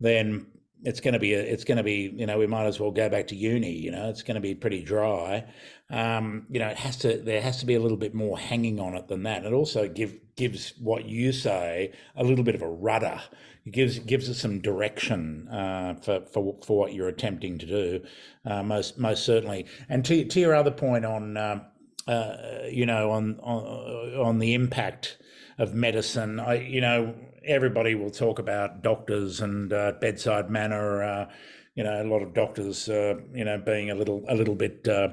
then 0.00 0.46
it's 0.84 1.00
going 1.00 1.14
to 1.14 1.20
be 1.20 1.32
it's 1.32 1.64
going 1.64 1.76
to 1.76 1.82
be 1.82 2.12
you 2.14 2.26
know 2.26 2.38
we 2.38 2.46
might 2.46 2.66
as 2.66 2.78
well 2.78 2.90
go 2.90 3.08
back 3.08 3.26
to 3.26 3.34
uni 3.34 3.72
you 3.72 3.90
know 3.90 4.08
it's 4.08 4.22
going 4.22 4.36
to 4.36 4.40
be 4.40 4.54
pretty 4.54 4.82
dry. 4.82 5.44
Um, 5.90 6.46
you 6.50 6.60
know 6.60 6.68
it 6.68 6.76
has 6.76 6.96
to 6.98 7.18
there 7.18 7.40
has 7.40 7.58
to 7.58 7.66
be 7.66 7.74
a 7.74 7.80
little 7.80 7.96
bit 7.96 8.14
more 8.14 8.38
hanging 8.38 8.78
on 8.78 8.94
it 8.94 9.08
than 9.08 9.24
that. 9.24 9.44
It 9.44 9.52
also 9.52 9.88
give 9.88 10.18
gives 10.36 10.74
what 10.78 11.06
you 11.06 11.32
say 11.32 11.92
a 12.16 12.22
little 12.22 12.44
bit 12.44 12.54
of 12.54 12.62
a 12.62 12.68
rudder. 12.68 13.20
It 13.66 13.72
gives 13.72 13.98
gives 13.98 14.30
us 14.30 14.38
some 14.38 14.60
direction 14.60 15.48
uh, 15.48 15.94
for, 15.94 16.20
for 16.32 16.56
for 16.64 16.78
what 16.78 16.94
you're 16.94 17.08
attempting 17.08 17.58
to 17.58 17.66
do 17.66 18.02
uh, 18.44 18.62
most 18.62 18.98
most 18.98 19.24
certainly. 19.24 19.66
And 19.88 20.04
to, 20.04 20.24
to 20.24 20.40
your 20.40 20.54
other 20.54 20.70
point 20.70 21.04
on 21.04 21.36
uh, 21.36 21.64
uh 22.06 22.36
you 22.70 22.86
know 22.86 23.10
on, 23.10 23.40
on 23.40 24.14
on 24.14 24.38
the 24.38 24.54
impact 24.54 25.18
of 25.58 25.74
medicine 25.74 26.40
I 26.40 26.54
you 26.54 26.80
know 26.80 27.14
everybody 27.48 27.94
will 27.94 28.10
talk 28.10 28.38
about 28.38 28.82
doctors 28.82 29.40
and 29.40 29.72
uh, 29.72 29.92
bedside 30.00 30.50
manner. 30.50 31.02
Uh, 31.02 31.30
you 31.74 31.84
know, 31.84 32.02
a 32.02 32.04
lot 32.04 32.22
of 32.22 32.34
doctors, 32.34 32.88
uh, 32.88 33.14
you 33.32 33.44
know, 33.44 33.58
being 33.58 33.90
a 33.90 33.94
little 33.94 34.24
a 34.28 34.34
little 34.34 34.54
bit 34.54 34.86
uh, 34.86 35.10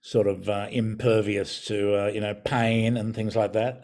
sort 0.00 0.26
of 0.26 0.48
uh, 0.48 0.68
impervious 0.70 1.64
to 1.66 2.04
uh, 2.04 2.06
you 2.08 2.20
know 2.20 2.34
pain 2.34 2.96
and 2.96 3.14
things 3.14 3.34
like 3.34 3.52
that. 3.54 3.82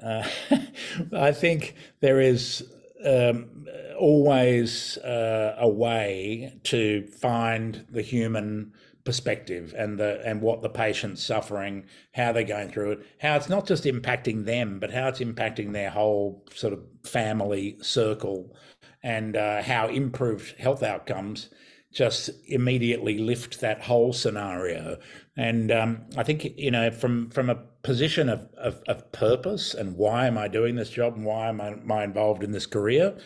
I 1.13 1.33
think 1.33 1.75
there 2.01 2.21
is 2.21 2.65
um, 3.05 3.67
always 3.99 4.99
a 5.03 5.69
way 5.69 6.59
to 6.65 7.07
find 7.07 7.87
the 7.91 8.03
human 8.03 8.73
perspective 9.05 9.75
and 9.77 9.99
the 9.99 10.21
and 10.25 10.41
what 10.43 10.63
the 10.63 10.69
patient's 10.69 11.23
suffering, 11.23 11.87
how 12.13 12.33
they're 12.33 12.45
going 12.45 12.71
through 12.71 12.93
it, 12.93 13.07
how 13.21 13.37
it's 13.37 13.49
not 13.49 13.67
just 13.67 13.85
impacting 13.85 14.45
them, 14.45 14.79
but 14.79 14.93
how 14.93 15.09
it's 15.09 15.21
impacting 15.21 15.73
their 15.73 15.91
whole 15.91 16.45
sort 16.55 16.73
of 16.73 16.81
family 17.05 17.77
circle, 17.83 18.55
and 19.03 19.37
uh, 19.37 19.63
how 19.63 19.89
improved 19.89 20.59
health 20.59 20.83
outcomes 20.83 21.51
just 21.93 22.31
immediately 22.47 23.19
lift 23.19 23.61
that 23.61 23.83
whole 23.83 24.13
scenario. 24.13 24.97
And 25.37 25.73
um, 25.73 26.07
I 26.17 26.23
think 26.23 26.45
you 26.57 26.71
know 26.71 26.91
from 26.91 27.31
from 27.31 27.51
a 27.51 27.57
position 27.83 28.29
of, 28.29 28.49
of, 28.59 28.83
of 28.89 29.11
purpose 29.13 29.75
and 29.75 29.97
why 29.97 30.27
am 30.27 30.37
I 30.37 30.49
doing 30.49 30.77
this 30.77 30.91
job 30.91 31.17
and 31.17 31.25
why 31.25 31.49
am 31.49 31.61
I, 31.61 31.69
am 31.69 31.91
I 31.91 32.05
involved 32.05 32.43
in 32.43 32.53
this 32.53 32.67
career? 32.67 33.17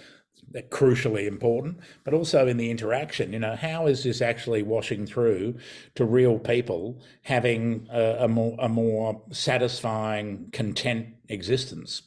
Crucially 0.70 1.26
important, 1.26 1.78
but 2.04 2.14
also 2.14 2.46
in 2.46 2.56
the 2.56 2.70
interaction. 2.70 3.32
You 3.32 3.40
know, 3.40 3.56
how 3.56 3.86
is 3.86 4.04
this 4.04 4.22
actually 4.22 4.62
washing 4.62 5.06
through 5.06 5.58
to 5.96 6.04
real 6.04 6.38
people 6.38 7.00
having 7.22 7.88
a, 7.90 8.24
a 8.24 8.28
more 8.28 8.56
a 8.60 8.68
more 8.68 9.22
satisfying, 9.30 10.50
content 10.52 11.08
existence? 11.28 12.02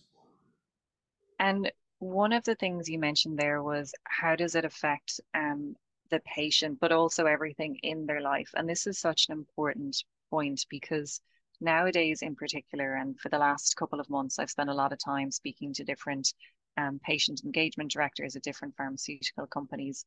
And 1.40 1.72
one 2.00 2.34
of 2.34 2.44
the 2.44 2.56
things 2.56 2.90
you 2.90 3.00
mentioned 3.00 3.38
there 3.38 3.62
was 3.62 3.94
how 4.06 4.36
does 4.36 4.56
it 4.56 4.66
affect 4.66 5.20
um, 5.34 5.76
the 6.10 6.22
patient, 6.22 6.80
but 6.80 6.92
also 6.92 7.26
everything 7.26 7.78
in 7.84 8.06
their 8.06 8.22
life. 8.22 8.50
And 8.56 8.68
this 8.68 8.88
is 8.88 9.00
such 9.00 9.28
an 9.30 9.34
important 9.34 10.04
point 10.30 10.66
because 10.70 11.22
nowadays, 11.60 12.22
in 12.22 12.36
particular, 12.36 12.96
and 12.96 13.20
for 13.20 13.30
the 13.30 13.40
last 13.40 13.76
couple 13.76 14.00
of 14.00 14.10
months, 14.10 14.40
I've 14.40 14.50
spent 14.50 14.70
a 14.70 14.74
lot 14.74 14.94
of 14.94 15.00
time 15.00 15.32
speaking 15.32 15.74
to 15.74 15.84
different 15.84 16.34
um, 16.78 17.00
patient 17.04 17.42
engagement 17.44 17.92
directors 17.92 18.36
at 18.36 18.44
different 18.44 18.76
pharmaceutical 18.78 19.48
companies. 19.48 20.06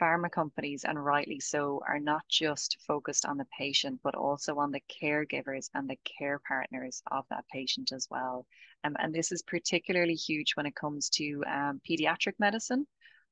pharma 0.00 0.30
companies, 0.30 0.84
and 0.84 1.02
rightly 1.04 1.38
so, 1.40 1.80
are 1.86 2.00
not 2.00 2.22
just 2.28 2.78
focused 2.86 3.24
on 3.24 3.36
the 3.38 3.46
patient, 3.58 4.00
but 4.02 4.14
also 4.14 4.58
on 4.58 4.70
the 4.72 4.82
caregivers 5.02 5.70
and 5.74 5.88
the 5.88 5.98
care 6.18 6.40
partners 6.46 7.02
of 7.10 7.24
that 7.30 7.44
patient 7.52 7.92
as 7.92 8.08
well. 8.10 8.46
Um, 8.82 8.96
and 8.98 9.14
this 9.14 9.30
is 9.32 9.42
particularly 9.42 10.14
huge 10.14 10.52
when 10.56 10.66
it 10.66 10.74
comes 10.74 11.08
to 11.10 11.44
um, 11.46 11.80
pediatric 11.88 12.34
medicine, 12.38 12.86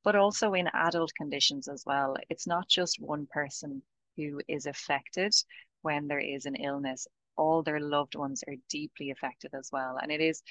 but 0.05 0.15
also 0.17 0.55
in 0.55 0.69
adult 0.73 1.13
conditions 1.17 1.69
as 1.69 1.85
well. 1.85 2.17
It's 2.31 2.47
not 2.47 2.69
just 2.69 3.01
one 3.01 3.27
person 3.27 3.83
who 4.17 4.41
is 4.49 4.67
affected 4.67 5.35
when 5.83 6.07
there 6.07 6.21
is 6.21 6.47
an 6.47 6.55
illness. 6.57 7.07
All 7.37 7.63
their 7.63 7.81
loved 7.81 8.15
ones 8.15 8.45
are 8.49 8.57
deeply 8.69 9.11
affected 9.11 9.53
as 9.55 9.71
well. 9.73 9.99
And 10.01 10.13
it 10.13 10.21
is 10.21 10.43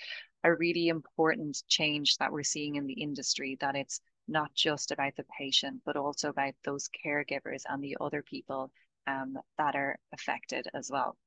a 0.44 0.54
really 0.54 0.88
important 0.88 1.62
change 1.68 2.18
that 2.18 2.32
we're 2.32 2.44
seeing 2.44 2.76
in 2.76 2.88
the 2.88 3.02
industry 3.02 3.58
that 3.62 3.76
it's 3.76 4.02
not 4.28 4.54
just 4.54 4.92
about 4.92 5.16
the 5.16 5.26
patient, 5.38 5.82
but 5.86 5.98
also 5.98 6.30
about 6.30 6.54
those 6.64 6.90
caregivers 7.06 7.64
and 7.70 7.84
the 7.84 7.98
other 8.00 8.24
people 8.24 8.72
um, 9.08 9.38
that 9.58 9.76
are 9.76 9.98
affected 10.14 10.68
as 10.74 10.90
well. 10.92 11.18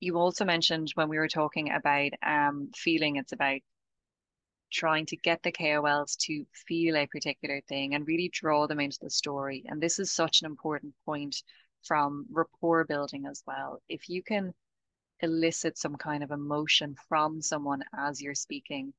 You 0.00 0.16
also 0.16 0.44
mentioned 0.44 0.92
when 0.94 1.08
we 1.08 1.18
were 1.18 1.28
talking 1.28 1.70
about 1.70 2.12
um, 2.22 2.70
feeling, 2.74 3.16
it's 3.16 3.32
about 3.32 3.60
trying 4.72 5.04
to 5.06 5.16
get 5.16 5.42
the 5.42 5.52
KOLs 5.52 6.16
to 6.16 6.46
feel 6.52 6.96
a 6.96 7.06
particular 7.06 7.60
thing 7.68 7.94
and 7.94 8.06
really 8.06 8.30
draw 8.32 8.66
them 8.66 8.80
into 8.80 8.98
the 9.00 9.10
story. 9.10 9.64
And 9.66 9.80
this 9.80 9.98
is 9.98 10.12
such 10.12 10.40
an 10.40 10.46
important 10.46 10.94
point 11.04 11.42
from 11.82 12.26
rapport 12.30 12.84
building 12.84 13.26
as 13.26 13.42
well. 13.46 13.80
If 13.88 14.08
you 14.08 14.22
can 14.22 14.54
elicit 15.20 15.78
some 15.78 15.96
kind 15.96 16.22
of 16.22 16.30
emotion 16.30 16.96
from 17.08 17.42
someone 17.42 17.82
as 17.96 18.22
you're 18.22 18.34
speaking, 18.34 18.92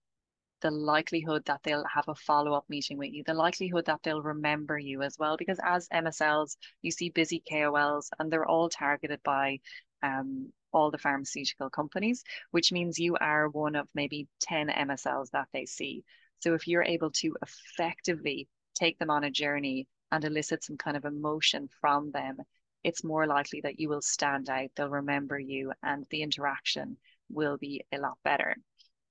the 0.62 0.72
likelihood 0.72 1.44
that 1.46 1.62
they'll 1.63 1.86
have 1.86 2.08
a 2.08 2.15
follow 2.15 2.54
up 2.54 2.65
meeting 2.70 2.98
with 2.98 3.12
you, 3.12 3.24
the 3.26 3.34
likelihood 3.34 3.86
that 3.86 4.02
they'll 4.04 4.22
remember 4.22 4.78
you 4.78 5.02
as 5.02 5.17
well. 5.17 5.36
Because 5.38 5.60
as 5.63 5.89
MSLs, 5.89 6.56
you 6.82 6.91
see 6.91 7.10
busy 7.10 7.44
KOLs 7.50 8.10
and 8.20 8.32
they're 8.32 8.46
all 8.46 8.70
targeted 8.70 9.22
by 9.24 9.60
um, 10.04 10.52
all 10.72 10.91
the 10.91 10.98
pharmaceutical 10.98 11.70
companies, 11.70 12.24
which 12.52 12.72
means 12.72 13.00
you 13.00 13.17
are 13.17 13.50
one 13.50 13.76
of 13.76 13.88
maybe 13.94 14.28
10 14.41 14.70
MSLs 14.70 15.32
that 15.32 15.48
they 15.52 15.65
see. 15.65 16.04
So 16.39 16.54
if 16.54 16.67
you're 16.67 16.84
able 16.84 17.12
to 17.12 17.36
effectively 17.41 18.48
take 18.76 18.98
them 19.00 19.10
on 19.10 19.24
a 19.24 19.32
journey 19.32 19.88
and 20.12 20.24
elicit 20.24 20.63
some 20.63 20.78
kind 20.78 20.98
of 20.98 21.06
emotion 21.06 21.70
from 21.82 22.12
them, 22.12 22.38
it's 22.84 23.04
more 23.04 23.28
likely 23.28 23.62
that 23.62 23.80
you 23.80 23.89
will 23.89 24.02
stand 24.02 24.50
out, 24.50 24.70
they'll 24.76 24.89
remember 24.89 25.39
you, 25.39 25.72
and 25.84 26.06
the 26.10 26.22
interaction 26.22 26.98
will 27.30 27.58
be 27.58 27.84
a 27.91 27.98
lot 27.98 28.17
better. 28.24 28.56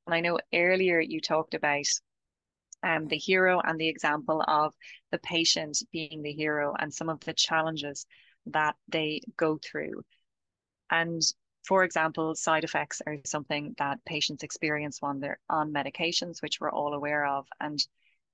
And 0.06 0.14
I 0.14 0.20
know 0.20 0.38
earlier 0.52 1.00
you 1.00 1.20
talked 1.20 1.54
about 1.54 1.86
um, 2.82 3.06
the 3.08 3.16
hero 3.16 3.60
and 3.60 3.78
the 3.78 3.88
example 3.88 4.42
of 4.46 4.74
the 5.10 5.18
patient 5.18 5.78
being 5.92 6.22
the 6.22 6.32
hero 6.32 6.74
and 6.78 6.92
some 6.92 7.08
of 7.08 7.20
the 7.20 7.34
challenges 7.34 8.06
that 8.46 8.74
they 8.88 9.20
go 9.36 9.58
through. 9.58 10.02
And 10.90 11.22
for 11.64 11.84
example, 11.84 12.34
side 12.34 12.64
effects 12.64 13.02
are 13.06 13.18
something 13.26 13.74
that 13.78 14.04
patients 14.06 14.42
experience 14.42 14.98
when 15.00 15.20
they're 15.20 15.38
on 15.48 15.72
medications, 15.72 16.42
which 16.42 16.58
we're 16.60 16.70
all 16.70 16.94
aware 16.94 17.26
of. 17.26 17.46
And 17.60 17.78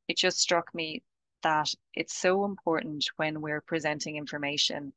it 0.09 0.17
just 0.17 0.39
struck 0.39 0.73
me 0.75 1.03
that 1.43 1.73
it's 1.95 2.17
so 2.17 2.45
important 2.45 3.05
when 3.17 3.41
we're 3.41 3.61
presenting 3.61 4.17
information 4.17 4.93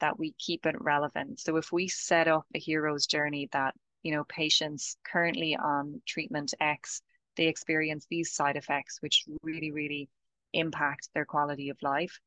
that 0.00 0.18
we 0.18 0.32
keep 0.38 0.66
it 0.66 0.80
relevant. 0.80 1.40
So 1.40 1.56
if 1.56 1.72
we 1.72 1.88
set 1.88 2.28
up 2.28 2.46
a 2.54 2.58
hero's 2.58 3.06
journey 3.06 3.48
that 3.52 3.74
you 4.02 4.14
know, 4.14 4.24
patients 4.24 4.96
currently 5.04 5.56
on 5.56 6.00
treatment 6.06 6.54
X, 6.60 7.02
they 7.36 7.46
experience 7.46 8.06
these 8.08 8.32
side 8.32 8.56
effects, 8.56 8.98
which 9.00 9.24
really, 9.42 9.70
really 9.70 10.08
impact 10.52 11.08
their 11.14 11.24
quality 11.24 11.68
of 11.68 11.76
life. 11.82 12.18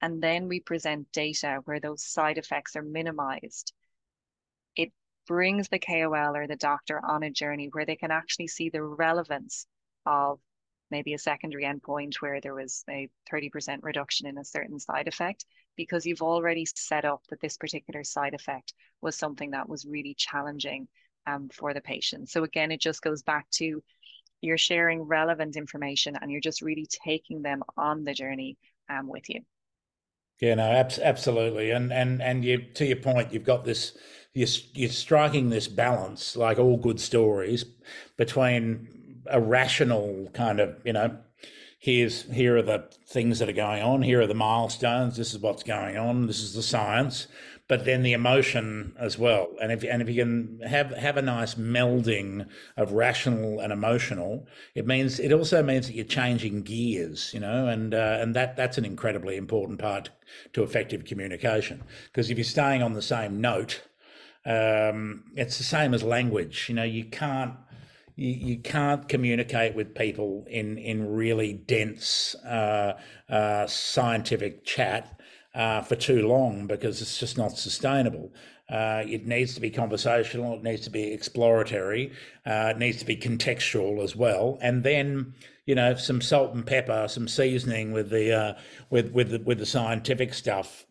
And 0.00 0.22
then 0.22 0.48
we 0.48 0.60
present 0.60 1.10
data 1.12 1.60
where 1.64 1.80
those 1.80 2.04
side 2.04 2.38
effects 2.38 2.76
are 2.76 2.82
minimized. 2.82 3.72
It 4.76 4.92
brings 5.26 5.68
the 5.68 5.78
KOL 5.78 6.36
or 6.36 6.46
the 6.46 6.56
doctor 6.56 7.00
on 7.04 7.22
a 7.22 7.30
journey 7.30 7.68
where 7.72 7.86
they 7.86 7.96
can 7.96 8.10
actually 8.10 8.48
see 8.48 8.68
the 8.68 8.82
relevance 8.82 9.66
of 10.04 10.38
maybe 10.90 11.14
a 11.14 11.18
secondary 11.18 11.64
endpoint 11.64 12.16
where 12.16 12.40
there 12.40 12.54
was 12.54 12.84
a 12.90 13.08
30% 13.32 13.78
reduction 13.82 14.26
in 14.26 14.36
a 14.36 14.44
certain 14.44 14.78
side 14.78 15.08
effect 15.08 15.46
because 15.76 16.06
you've 16.06 16.22
already 16.22 16.66
set 16.74 17.04
up 17.04 17.22
that 17.28 17.40
this 17.40 17.56
particular 17.56 18.04
side 18.04 18.34
effect 18.34 18.74
was 19.00 19.16
something 19.16 19.52
that 19.52 19.68
was 19.68 19.86
really 19.86 20.14
challenging 20.14 20.88
um, 21.26 21.48
for 21.52 21.72
the 21.74 21.80
patient. 21.80 22.28
So 22.28 22.44
again, 22.44 22.72
it 22.72 22.80
just 22.80 23.02
goes 23.02 23.22
back 23.22 23.48
to 23.52 23.82
you're 24.40 24.58
sharing 24.58 25.02
relevant 25.02 25.56
information 25.56 26.16
and 26.20 26.30
you're 26.30 26.40
just 26.40 26.62
really 26.62 26.88
taking 27.04 27.42
them 27.42 27.62
on 27.76 28.04
the 28.04 28.12
journey 28.12 28.58
um, 28.90 29.08
with 29.08 29.28
you. 29.28 29.40
Yeah, 30.40 30.56
no, 30.56 30.64
abs- 30.64 30.98
absolutely, 30.98 31.70
and 31.70 31.92
and 31.92 32.20
and 32.20 32.44
you 32.44 32.58
to 32.74 32.84
your 32.84 32.96
point, 32.96 33.32
you've 33.32 33.44
got 33.44 33.64
this, 33.64 33.96
you're, 34.34 34.48
you're 34.72 34.90
striking 34.90 35.50
this 35.50 35.68
balance, 35.68 36.36
like 36.36 36.58
all 36.58 36.76
good 36.76 36.98
stories, 36.98 37.64
between 38.16 39.22
a 39.26 39.40
rational 39.40 40.28
kind 40.34 40.58
of, 40.58 40.76
you 40.84 40.92
know, 40.92 41.16
here's 41.82 42.30
here 42.30 42.56
are 42.56 42.62
the 42.62 42.88
things 43.08 43.40
that 43.40 43.48
are 43.48 43.52
going 43.52 43.82
on, 43.82 44.02
here 44.02 44.20
are 44.20 44.26
the 44.28 44.34
milestones, 44.34 45.16
this 45.16 45.34
is 45.34 45.40
what's 45.40 45.64
going 45.64 45.96
on, 45.96 46.28
this 46.28 46.38
is 46.38 46.54
the 46.54 46.62
science, 46.62 47.26
but 47.66 47.84
then 47.84 48.04
the 48.04 48.12
emotion 48.12 48.94
as 49.00 49.18
well. 49.18 49.48
And 49.60 49.72
if 49.72 49.82
and 49.82 50.00
if 50.00 50.08
you 50.08 50.22
can 50.22 50.60
have 50.64 50.92
have 50.92 51.16
a 51.16 51.22
nice 51.22 51.56
melding 51.56 52.46
of 52.76 52.92
rational 52.92 53.58
and 53.58 53.72
emotional, 53.72 54.46
it 54.76 54.86
means 54.86 55.18
it 55.18 55.32
also 55.32 55.60
means 55.60 55.88
that 55.88 55.94
you're 55.94 56.04
changing 56.04 56.62
gears, 56.62 57.34
you 57.34 57.40
know, 57.40 57.66
and 57.66 57.94
uh, 57.94 58.18
and 58.20 58.36
that 58.36 58.54
that's 58.56 58.78
an 58.78 58.84
incredibly 58.84 59.36
important 59.36 59.80
part 59.80 60.10
to 60.52 60.62
effective 60.62 61.04
communication. 61.04 61.82
Because 62.04 62.30
if 62.30 62.38
you're 62.38 62.44
staying 62.44 62.84
on 62.84 62.92
the 62.92 63.02
same 63.02 63.40
note, 63.40 63.82
um, 64.46 65.24
it's 65.34 65.58
the 65.58 65.64
same 65.64 65.94
as 65.94 66.04
language. 66.04 66.68
You 66.68 66.76
know, 66.76 66.84
you 66.84 67.06
can't 67.06 67.54
you, 68.16 68.30
you 68.30 68.58
can't 68.58 69.08
communicate 69.08 69.74
with 69.74 69.94
people 69.94 70.44
in 70.48 70.78
in 70.78 71.12
really 71.12 71.52
dense 71.52 72.34
uh, 72.44 72.98
uh, 73.28 73.66
scientific 73.66 74.64
chat 74.64 75.20
uh, 75.54 75.82
for 75.82 75.96
too 75.96 76.26
long 76.26 76.66
because 76.66 77.00
it's 77.02 77.18
just 77.18 77.36
not 77.36 77.58
sustainable. 77.58 78.32
Uh, 78.70 79.02
it 79.06 79.26
needs 79.26 79.54
to 79.54 79.60
be 79.60 79.70
conversational. 79.70 80.54
It 80.54 80.62
needs 80.62 80.82
to 80.82 80.90
be 80.90 81.12
exploratory. 81.12 82.12
Uh, 82.46 82.72
it 82.74 82.78
needs 82.78 82.98
to 82.98 83.04
be 83.04 83.16
contextual 83.16 84.02
as 84.02 84.16
well. 84.16 84.58
And 84.62 84.82
then, 84.82 85.34
you 85.66 85.74
know, 85.74 85.94
some 85.94 86.22
salt 86.22 86.54
and 86.54 86.64
pepper, 86.64 87.06
some 87.08 87.28
seasoning 87.28 87.92
with 87.92 88.10
the 88.10 88.32
uh, 88.32 88.54
with 88.88 89.12
with 89.12 89.30
the, 89.30 89.38
with 89.40 89.58
the 89.58 89.66
scientific 89.66 90.32
stuff. 90.32 90.86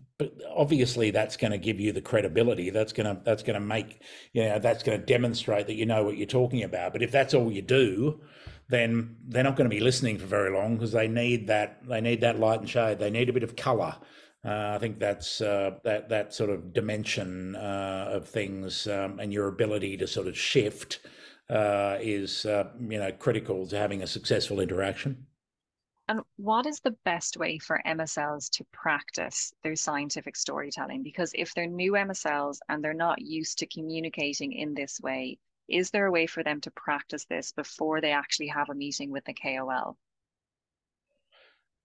Obviously, 0.56 1.12
that's 1.12 1.38
going 1.38 1.52
to 1.52 1.58
give 1.58 1.80
you 1.80 1.92
the 1.92 2.02
credibility. 2.02 2.70
That's 2.70 2.94
going 2.94 3.16
to 3.16 3.22
that's 3.24 3.44
going 3.44 3.56
to 3.56 3.66
make 3.66 4.02
you 4.34 4.44
know 4.44 4.60
that's 4.60 4.84
going 4.84 5.00
to 5.00 5.06
demonstrate 5.06 5.68
that 5.68 5.76
you 5.76 5.86
know 5.86 6.04
what 6.04 6.18
you're 6.18 6.28
talking 6.28 6.64
about. 6.64 6.94
But 6.94 7.02
if 7.02 7.12
that's 7.12 7.34
all 7.34 7.52
you 7.52 7.62
do, 7.62 8.22
then 8.70 9.18
they're 9.28 9.44
not 9.44 9.56
going 9.56 9.70
to 9.70 9.76
be 9.76 9.82
listening 9.82 10.18
for 10.18 10.26
very 10.26 10.52
long 10.52 10.76
because 10.76 10.92
they 10.92 11.08
need 11.08 11.48
that 11.48 11.88
they 11.88 12.02
need 12.02 12.22
that 12.22 12.40
light 12.40 12.60
and 12.60 12.70
shade. 12.70 13.00
They 13.00 13.12
need 13.12 13.30
a 13.30 13.34
bit 13.34 13.44
of 13.44 13.56
color. 13.56 13.96
Uh, 14.44 14.72
I 14.76 14.80
think 14.80 14.98
that's 14.98 15.42
uh, 15.42 15.72
that 15.84 16.10
that 16.10 16.34
sort 16.34 16.50
of 16.50 16.74
dimension 16.74 17.56
uh, 17.56 18.10
of 18.12 18.28
things 18.28 18.88
um, 18.88 19.20
and 19.20 19.32
your 19.32 19.48
ability 19.48 19.98
to 19.98 20.08
sort 20.08 20.28
of 20.28 20.38
shift 20.38 21.00
uh, 21.50 21.98
is 22.00 22.46
uh, 22.46 22.70
you 22.80 22.98
know 22.98 23.12
critical 23.12 23.68
to 23.68 23.78
having 23.78 24.02
a 24.02 24.08
successful 24.08 24.60
interaction. 24.60 25.28
And 26.08 26.22
what 26.36 26.66
is 26.68 26.80
the 26.80 26.98
best 27.06 27.38
way 27.38 27.58
for 27.58 27.82
MSLs 27.86 28.50
to 28.52 28.64
practice 28.66 29.54
their 29.64 29.76
scientific 29.76 30.36
storytelling? 30.36 31.02
Because 31.04 31.32
if 31.34 31.54
they're 31.54 31.66
new 31.66 31.94
MSLs 31.94 32.60
and 32.70 32.84
they're 32.84 32.94
not 32.94 33.22
used 33.22 33.58
to 33.60 33.66
communicating 33.66 34.52
in 34.54 34.74
this 34.76 35.00
way, 35.02 35.40
is 35.68 35.90
there 35.90 36.06
a 36.06 36.12
way 36.12 36.28
for 36.28 36.44
them 36.44 36.62
to 36.62 36.72
practice 36.72 37.26
this 37.26 37.52
before 37.52 38.02
they 38.02 38.12
actually 38.12 38.48
have 38.48 38.70
a 38.70 38.76
meeting 38.76 39.10
with 39.10 39.26
the 39.26 39.34
KOL? 39.34 39.98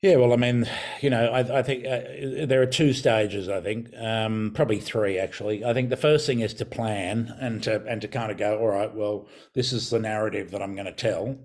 Yeah, 0.02 0.16
well, 0.16 0.34
I 0.34 0.36
mean, 0.36 0.68
you 1.00 1.08
know, 1.08 1.30
I, 1.30 1.58
I 1.58 1.62
think 1.62 1.84
uh, 1.86 2.46
there 2.46 2.60
are 2.60 2.66
two 2.66 2.92
stages. 2.92 3.48
I 3.48 3.60
think 3.62 3.88
um, 3.96 4.52
probably 4.54 4.78
three 4.78 5.18
actually. 5.18 5.64
I 5.64 5.72
think 5.72 5.88
the 5.88 5.96
first 5.96 6.26
thing 6.26 6.40
is 6.40 6.52
to 6.54 6.66
plan 6.66 7.34
and 7.40 7.62
to 7.62 7.82
and 7.86 8.00
to 8.02 8.08
kind 8.08 8.30
of 8.30 8.36
go, 8.36 8.58
all 8.58 8.68
right, 8.68 8.94
well, 8.94 9.26
this 9.54 9.72
is 9.72 9.88
the 9.88 9.98
narrative 9.98 10.50
that 10.50 10.62
I'm 10.62 10.74
going 10.74 10.86
to 10.86 10.92
tell, 10.92 11.38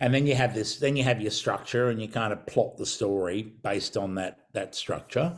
and 0.00 0.14
then 0.14 0.26
you 0.26 0.34
have 0.34 0.54
this, 0.54 0.76
then 0.76 0.96
you 0.96 1.04
have 1.04 1.20
your 1.20 1.30
structure, 1.30 1.90
and 1.90 2.00
you 2.00 2.08
kind 2.08 2.32
of 2.32 2.46
plot 2.46 2.78
the 2.78 2.86
story 2.86 3.42
based 3.42 3.96
on 3.96 4.14
that 4.14 4.38
that 4.54 4.74
structure, 4.74 5.36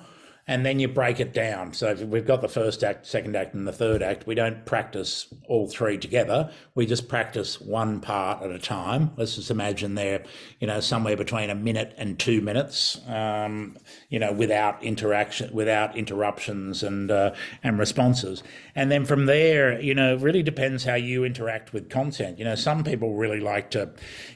and 0.51 0.67
then 0.67 0.81
you 0.81 0.89
break 0.89 1.21
it 1.21 1.33
down. 1.33 1.73
So 1.73 1.95
we've 1.95 2.27
got 2.27 2.41
the 2.41 2.49
first 2.49 2.83
act, 2.83 3.07
second 3.07 3.37
act, 3.37 3.55
and 3.55 3.69
the 3.69 3.73
third 3.73 4.03
act. 4.03 4.27
We 4.27 4.35
don't 4.35 4.67
practice 4.67 5.33
all 5.47 5.69
three 5.69 5.97
together. 5.97 6.51
We 6.75 6.87
just 6.87 7.09
practice 7.09 7.61
one 7.61 8.01
part 8.01 8.43
at 8.43 8.51
a 8.51 8.59
time. 8.59 9.13
Let's 9.17 9.37
just 9.37 9.53
imagine 9.53 9.95
they're, 9.95 10.25
you 10.59 10.67
know, 10.67 10.81
somewhere 10.81 11.17
between 11.17 11.51
a 11.51 11.55
minute 11.55 11.95
and 11.97 12.19
two 12.19 12.41
minutes, 12.41 13.01
um, 13.07 13.79
you 14.09 14.19
know, 14.19 14.33
without 14.33 14.83
interaction, 14.83 15.55
without 15.55 15.97
interruptions 15.97 16.83
and 16.83 17.13
uh, 17.13 17.33
and 17.63 17.79
responses. 17.79 18.43
And 18.75 18.91
then 18.91 19.05
from 19.05 19.27
there, 19.27 19.81
you 19.81 19.95
know, 19.95 20.17
really 20.17 20.43
depends 20.43 20.83
how 20.83 20.97
you 20.97 21.23
interact 21.23 21.73
with 21.73 21.89
content. 21.91 22.41
You 22.41 22.45
know, 22.45 22.57
some 22.57 22.83
people 22.83 23.15
really 23.15 23.39
like 23.39 23.71
to 23.71 23.91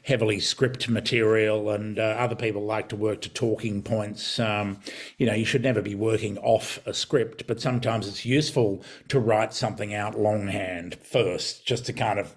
heavily 0.04 0.38
script 0.38 0.88
material, 0.88 1.70
and 1.70 1.98
uh, 1.98 2.02
other 2.02 2.36
people 2.36 2.64
like 2.64 2.88
to 2.90 2.96
work 2.96 3.20
to 3.22 3.28
talking 3.28 3.82
points. 3.82 4.38
Um, 4.38 4.78
you 5.18 5.26
know, 5.26 5.34
you 5.34 5.44
should 5.44 5.64
never 5.64 5.82
be 5.82 5.96
working 6.04 6.36
off 6.38 6.78
a 6.86 6.92
script, 6.92 7.46
but 7.46 7.60
sometimes 7.60 8.06
it's 8.06 8.26
useful 8.26 8.84
to 9.08 9.18
write 9.18 9.54
something 9.54 9.94
out 9.94 10.18
longhand 10.18 10.96
first, 11.02 11.66
just 11.66 11.86
to 11.86 11.92
kind 11.92 12.18
of, 12.18 12.36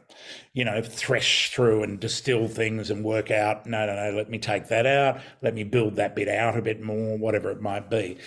you 0.53 0.63
know, 0.63 0.82
thresh 0.82 1.51
through 1.51 1.84
and 1.84 1.99
distill 1.99 2.47
things 2.47 2.89
and 2.89 3.03
work 3.03 3.30
out, 3.30 3.65
no, 3.65 3.86
no, 3.86 3.95
no, 3.95 4.15
let 4.15 4.30
me 4.30 4.39
take 4.39 4.69
that 4.69 4.86
out, 4.86 5.19
let 5.41 5.53
me 5.53 5.63
build 5.63 5.97
that 5.97 6.15
bit 6.15 6.30
out 6.30 6.58
a 6.58 6.62
bit 6.62 6.82
more, 6.82 7.17
whatever 7.17 7.51
it 7.51 7.62
might 7.62 7.89
be. 7.89 8.17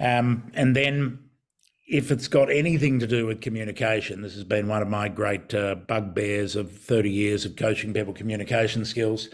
Um, 0.00 0.50
and 0.54 0.74
then 0.74 1.18
if 1.86 2.10
it's 2.10 2.26
got 2.26 2.50
anything 2.50 2.98
to 2.98 3.06
do 3.06 3.26
with 3.26 3.40
communication, 3.40 4.22
this 4.22 4.34
has 4.34 4.44
been 4.44 4.66
one 4.66 4.82
of 4.82 4.88
my 4.88 5.08
great 5.08 5.54
uh, 5.54 5.74
bugbears 5.74 6.56
of 6.56 6.72
30 6.72 7.10
years 7.10 7.44
of 7.44 7.54
coaching 7.54 7.92
people 7.92 8.12
communication 8.12 8.84
skills 8.84 9.28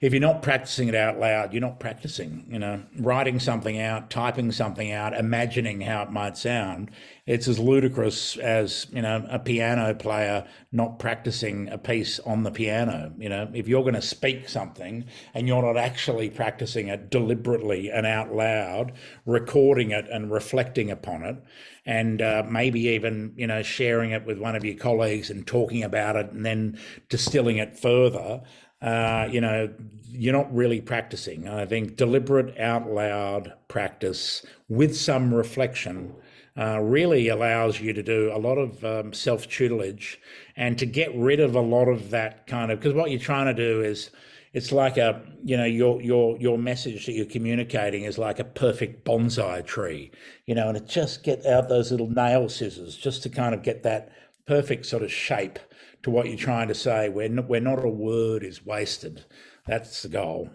if 0.00 0.14
you're 0.14 0.20
not 0.20 0.40
practicing 0.40 0.88
it 0.88 0.94
out 0.94 1.18
loud, 1.18 1.52
you're 1.52 1.60
not 1.60 1.78
practicing. 1.78 2.46
You 2.48 2.58
know, 2.58 2.82
writing 2.98 3.38
something 3.38 3.78
out, 3.78 4.08
typing 4.08 4.50
something 4.50 4.90
out, 4.90 5.12
imagining 5.12 5.82
how 5.82 6.02
it 6.02 6.10
might 6.10 6.38
sound. 6.38 6.90
It's 7.26 7.46
as 7.46 7.58
ludicrous 7.58 8.38
as 8.38 8.86
you 8.90 9.02
know 9.02 9.26
a 9.28 9.38
piano 9.38 9.94
player 9.94 10.46
not 10.72 10.98
practicing 10.98 11.68
a 11.68 11.76
piece 11.76 12.18
on 12.20 12.44
the 12.44 12.50
piano. 12.50 13.12
You 13.18 13.28
know, 13.28 13.50
if 13.52 13.68
you're 13.68 13.82
going 13.82 13.94
to 13.94 14.00
speak 14.00 14.48
something 14.48 15.04
and 15.34 15.46
you're 15.46 15.62
not 15.62 15.76
actually 15.76 16.30
practicing 16.30 16.88
it 16.88 17.10
deliberately 17.10 17.90
and 17.90 18.06
out 18.06 18.34
loud, 18.34 18.92
recording 19.26 19.90
it 19.90 20.06
and 20.10 20.32
reflecting 20.32 20.90
upon 20.90 21.24
it, 21.24 21.36
and 21.84 22.22
uh, 22.22 22.42
maybe 22.48 22.80
even 22.80 23.34
you 23.36 23.46
know 23.46 23.62
sharing 23.62 24.12
it 24.12 24.24
with 24.24 24.38
one 24.38 24.56
of 24.56 24.64
your 24.64 24.76
colleagues 24.76 25.28
and 25.28 25.46
talking 25.46 25.82
about 25.82 26.16
it 26.16 26.32
and 26.32 26.46
then 26.46 26.78
distilling 27.10 27.58
it 27.58 27.78
further 27.78 28.40
uh, 28.82 29.28
you 29.30 29.40
know, 29.40 29.72
you're 30.10 30.32
not 30.32 30.52
really 30.54 30.80
practicing. 30.80 31.48
I 31.48 31.66
think 31.66 31.96
deliberate, 31.96 32.58
out 32.58 32.90
loud 32.90 33.52
practice 33.68 34.44
with 34.68 34.96
some 34.96 35.32
reflection 35.32 36.14
uh, 36.58 36.80
really 36.80 37.28
allows 37.28 37.80
you 37.80 37.92
to 37.92 38.02
do 38.02 38.30
a 38.34 38.38
lot 38.38 38.58
of 38.58 38.84
um, 38.84 39.12
self 39.12 39.48
tutelage 39.48 40.20
and 40.56 40.78
to 40.78 40.86
get 40.86 41.14
rid 41.14 41.40
of 41.40 41.54
a 41.54 41.60
lot 41.60 41.88
of 41.88 42.10
that 42.10 42.46
kind 42.46 42.72
of 42.72 42.80
because 42.80 42.94
what 42.94 43.10
you're 43.10 43.20
trying 43.20 43.46
to 43.46 43.54
do 43.54 43.82
is 43.82 44.10
it's 44.52 44.72
like 44.72 44.96
a 44.96 45.22
you 45.44 45.56
know 45.56 45.64
your 45.64 46.02
your 46.02 46.36
your 46.38 46.58
message 46.58 47.06
that 47.06 47.12
you're 47.12 47.24
communicating 47.24 48.02
is 48.02 48.18
like 48.18 48.40
a 48.40 48.44
perfect 48.44 49.04
bonsai 49.04 49.64
tree 49.64 50.10
you 50.46 50.54
know 50.54 50.68
and 50.68 50.76
it 50.76 50.86
just 50.88 51.22
get 51.22 51.46
out 51.46 51.68
those 51.68 51.92
little 51.92 52.10
nail 52.10 52.48
scissors 52.48 52.96
just 52.96 53.22
to 53.22 53.28
kind 53.28 53.54
of 53.54 53.62
get 53.62 53.82
that 53.84 54.10
perfect 54.46 54.84
sort 54.84 55.02
of 55.04 55.12
shape 55.12 55.58
to 56.02 56.10
what 56.10 56.26
you're 56.26 56.36
trying 56.36 56.68
to 56.68 56.74
say, 56.74 57.08
where 57.08 57.28
where 57.28 57.60
not 57.60 57.84
a 57.84 57.88
word 57.88 58.42
is 58.44 58.64
wasted. 58.64 59.24
That's 59.66 60.02
the 60.02 60.08
goal. 60.08 60.50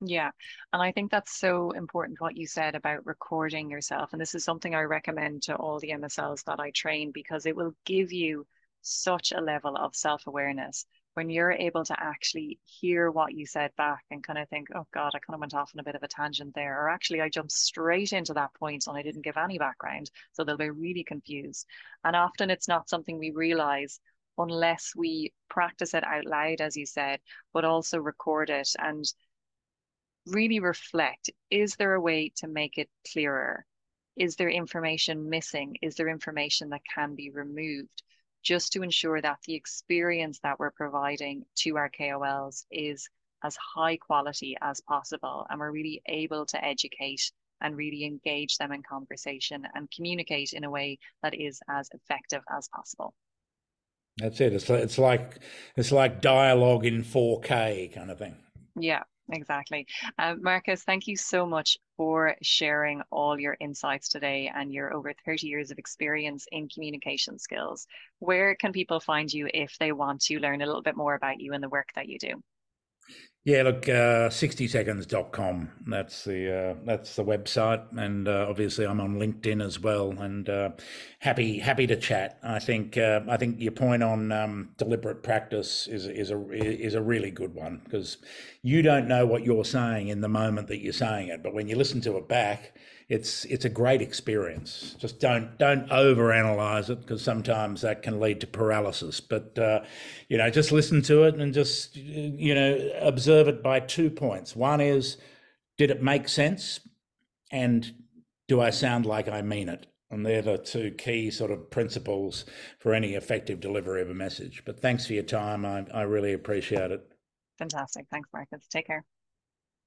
Yeah. 0.00 0.30
And 0.72 0.82
I 0.82 0.92
think 0.92 1.10
that's 1.10 1.38
so 1.38 1.70
important 1.70 2.20
what 2.20 2.36
you 2.36 2.46
said 2.46 2.74
about 2.74 3.06
recording 3.06 3.70
yourself. 3.70 4.12
And 4.12 4.20
this 4.20 4.34
is 4.34 4.44
something 4.44 4.74
I 4.74 4.82
recommend 4.82 5.42
to 5.44 5.56
all 5.56 5.78
the 5.78 5.92
MSLs 5.92 6.44
that 6.44 6.60
I 6.60 6.70
train 6.72 7.10
because 7.12 7.46
it 7.46 7.56
will 7.56 7.74
give 7.84 8.12
you 8.12 8.46
such 8.82 9.32
a 9.32 9.40
level 9.40 9.76
of 9.76 9.96
self 9.96 10.26
awareness 10.26 10.84
when 11.14 11.30
you're 11.30 11.52
able 11.52 11.84
to 11.84 11.96
actually 11.98 12.58
hear 12.64 13.10
what 13.10 13.32
you 13.32 13.46
said 13.46 13.70
back 13.76 14.04
and 14.10 14.22
kind 14.22 14.38
of 14.38 14.48
think, 14.48 14.68
oh 14.74 14.86
God, 14.92 15.12
I 15.14 15.20
kind 15.20 15.34
of 15.34 15.40
went 15.40 15.54
off 15.54 15.70
on 15.74 15.80
a 15.80 15.84
bit 15.84 15.94
of 15.94 16.02
a 16.02 16.08
tangent 16.08 16.54
there. 16.54 16.82
Or 16.82 16.90
actually, 16.90 17.20
I 17.20 17.28
jumped 17.28 17.52
straight 17.52 18.12
into 18.12 18.34
that 18.34 18.52
point 18.54 18.86
and 18.86 18.96
I 18.96 19.02
didn't 19.02 19.24
give 19.24 19.36
any 19.36 19.56
background. 19.56 20.10
So 20.32 20.44
they'll 20.44 20.56
be 20.56 20.70
really 20.70 21.04
confused. 21.04 21.66
And 22.02 22.16
often 22.16 22.50
it's 22.50 22.68
not 22.68 22.88
something 22.88 23.18
we 23.18 23.30
realize 23.30 24.00
unless 24.38 24.92
we 24.96 25.32
practice 25.48 25.94
it 25.94 26.04
out 26.04 26.24
loud, 26.24 26.60
as 26.60 26.76
you 26.76 26.86
said, 26.86 27.20
but 27.52 27.64
also 27.64 27.98
record 27.98 28.50
it 28.50 28.70
and 28.78 29.04
really 30.26 30.60
reflect. 30.60 31.30
Is 31.50 31.76
there 31.76 31.94
a 31.94 32.00
way 32.00 32.32
to 32.36 32.48
make 32.48 32.78
it 32.78 32.88
clearer? 33.12 33.66
Is 34.16 34.36
there 34.36 34.48
information 34.48 35.28
missing? 35.28 35.76
Is 35.82 35.96
there 35.96 36.08
information 36.08 36.70
that 36.70 36.82
can 36.92 37.14
be 37.14 37.30
removed? 37.30 38.02
Just 38.42 38.72
to 38.72 38.82
ensure 38.82 39.20
that 39.20 39.38
the 39.46 39.54
experience 39.54 40.38
that 40.40 40.58
we're 40.58 40.70
providing 40.70 41.44
to 41.56 41.76
our 41.76 41.90
KOLs 41.90 42.66
is 42.70 43.08
as 43.42 43.56
high 43.56 43.96
quality 43.96 44.56
as 44.60 44.80
possible 44.80 45.46
and 45.50 45.60
we're 45.60 45.70
really 45.70 46.02
able 46.06 46.46
to 46.46 46.64
educate 46.64 47.30
and 47.60 47.76
really 47.76 48.04
engage 48.04 48.56
them 48.58 48.72
in 48.72 48.82
conversation 48.82 49.66
and 49.74 49.90
communicate 49.90 50.52
in 50.52 50.64
a 50.64 50.70
way 50.70 50.98
that 51.22 51.34
is 51.34 51.60
as 51.68 51.88
effective 51.92 52.42
as 52.50 52.68
possible. 52.68 53.14
That's 54.18 54.40
it. 54.40 54.52
It's 54.52 54.70
it's 54.70 54.98
like 54.98 55.40
it's 55.76 55.90
like 55.90 56.20
dialogue 56.20 56.86
in 56.86 57.02
4K 57.02 57.92
kind 57.94 58.10
of 58.10 58.18
thing. 58.18 58.36
Yeah, 58.76 59.02
exactly. 59.30 59.86
Uh, 60.18 60.36
Marcus, 60.40 60.84
thank 60.84 61.06
you 61.06 61.16
so 61.16 61.46
much 61.46 61.78
for 61.96 62.34
sharing 62.42 63.02
all 63.10 63.38
your 63.38 63.56
insights 63.60 64.08
today 64.08 64.50
and 64.54 64.72
your 64.72 64.94
over 64.94 65.12
30 65.24 65.46
years 65.46 65.70
of 65.70 65.78
experience 65.78 66.46
in 66.52 66.68
communication 66.68 67.38
skills. 67.38 67.86
Where 68.20 68.54
can 68.54 68.72
people 68.72 69.00
find 69.00 69.32
you 69.32 69.48
if 69.52 69.76
they 69.78 69.92
want 69.92 70.22
to 70.22 70.38
learn 70.38 70.62
a 70.62 70.66
little 70.66 70.82
bit 70.82 70.96
more 70.96 71.14
about 71.14 71.40
you 71.40 71.52
and 71.52 71.62
the 71.62 71.68
work 71.68 71.88
that 71.94 72.08
you 72.08 72.18
do? 72.18 72.42
Yeah, 73.44 73.64
look, 73.64 73.86
uh, 73.90 74.30
60seconds.com. 74.30 75.70
That's 75.86 76.24
the 76.24 76.70
uh, 76.70 76.74
that's 76.86 77.16
the 77.16 77.24
website, 77.24 77.84
and 77.94 78.26
uh, 78.26 78.46
obviously 78.48 78.86
I'm 78.86 79.02
on 79.02 79.16
LinkedIn 79.16 79.62
as 79.62 79.78
well. 79.78 80.12
And 80.12 80.48
uh, 80.48 80.70
happy 81.18 81.58
happy 81.58 81.86
to 81.88 81.96
chat. 81.96 82.38
I 82.42 82.58
think 82.58 82.96
uh, 82.96 83.20
I 83.28 83.36
think 83.36 83.60
your 83.60 83.72
point 83.72 84.02
on 84.02 84.32
um, 84.32 84.70
deliberate 84.78 85.22
practice 85.22 85.86
is 85.88 86.06
is 86.06 86.30
a 86.30 86.40
is 86.52 86.94
a 86.94 87.02
really 87.02 87.30
good 87.30 87.54
one 87.54 87.82
because 87.84 88.16
you 88.62 88.80
don't 88.80 89.08
know 89.08 89.26
what 89.26 89.44
you're 89.44 89.66
saying 89.66 90.08
in 90.08 90.22
the 90.22 90.28
moment 90.28 90.68
that 90.68 90.78
you're 90.78 90.94
saying 90.94 91.28
it, 91.28 91.42
but 91.42 91.52
when 91.52 91.68
you 91.68 91.76
listen 91.76 92.00
to 92.00 92.16
it 92.16 92.26
back, 92.26 92.74
it's 93.08 93.44
it's 93.46 93.64
a 93.64 93.70
great 93.70 94.00
experience. 94.00 94.96
Just 94.98 95.20
don't 95.20 95.58
don't 95.58 95.88
overanalyze 95.90 96.88
it 96.88 97.00
because 97.00 97.22
sometimes 97.22 97.82
that 97.82 98.02
can 98.02 98.18
lead 98.18 98.40
to 98.40 98.46
paralysis. 98.46 99.20
But 99.20 99.58
uh, 99.58 99.80
you 100.28 100.38
know, 100.38 100.48
just 100.50 100.72
listen 100.72 101.02
to 101.02 101.24
it 101.24 101.34
and 101.34 101.52
just 101.52 101.96
you 101.96 102.54
know 102.54 102.90
observe 103.00 103.48
it 103.48 103.62
by 103.62 103.80
two 103.80 104.10
points. 104.10 104.56
One 104.56 104.80
is, 104.80 105.18
did 105.76 105.90
it 105.90 106.02
make 106.02 106.28
sense, 106.28 106.80
and 107.50 107.92
do 108.48 108.60
I 108.60 108.70
sound 108.70 109.06
like 109.06 109.28
I 109.28 109.42
mean 109.42 109.68
it? 109.68 109.86
And 110.10 110.24
they're 110.24 110.42
the 110.42 110.58
two 110.58 110.92
key 110.92 111.30
sort 111.30 111.50
of 111.50 111.70
principles 111.70 112.44
for 112.78 112.94
any 112.94 113.14
effective 113.14 113.60
delivery 113.60 114.00
of 114.00 114.10
a 114.10 114.14
message. 114.14 114.62
But 114.64 114.80
thanks 114.80 115.06
for 115.06 115.12
your 115.12 115.24
time. 115.24 115.66
I, 115.66 115.84
I 115.92 116.02
really 116.02 116.32
appreciate 116.32 116.92
it. 116.92 117.04
Fantastic. 117.58 118.06
Thanks, 118.10 118.28
Marcus. 118.32 118.66
Take 118.68 118.86
care. 118.86 119.04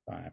Bye. 0.06 0.32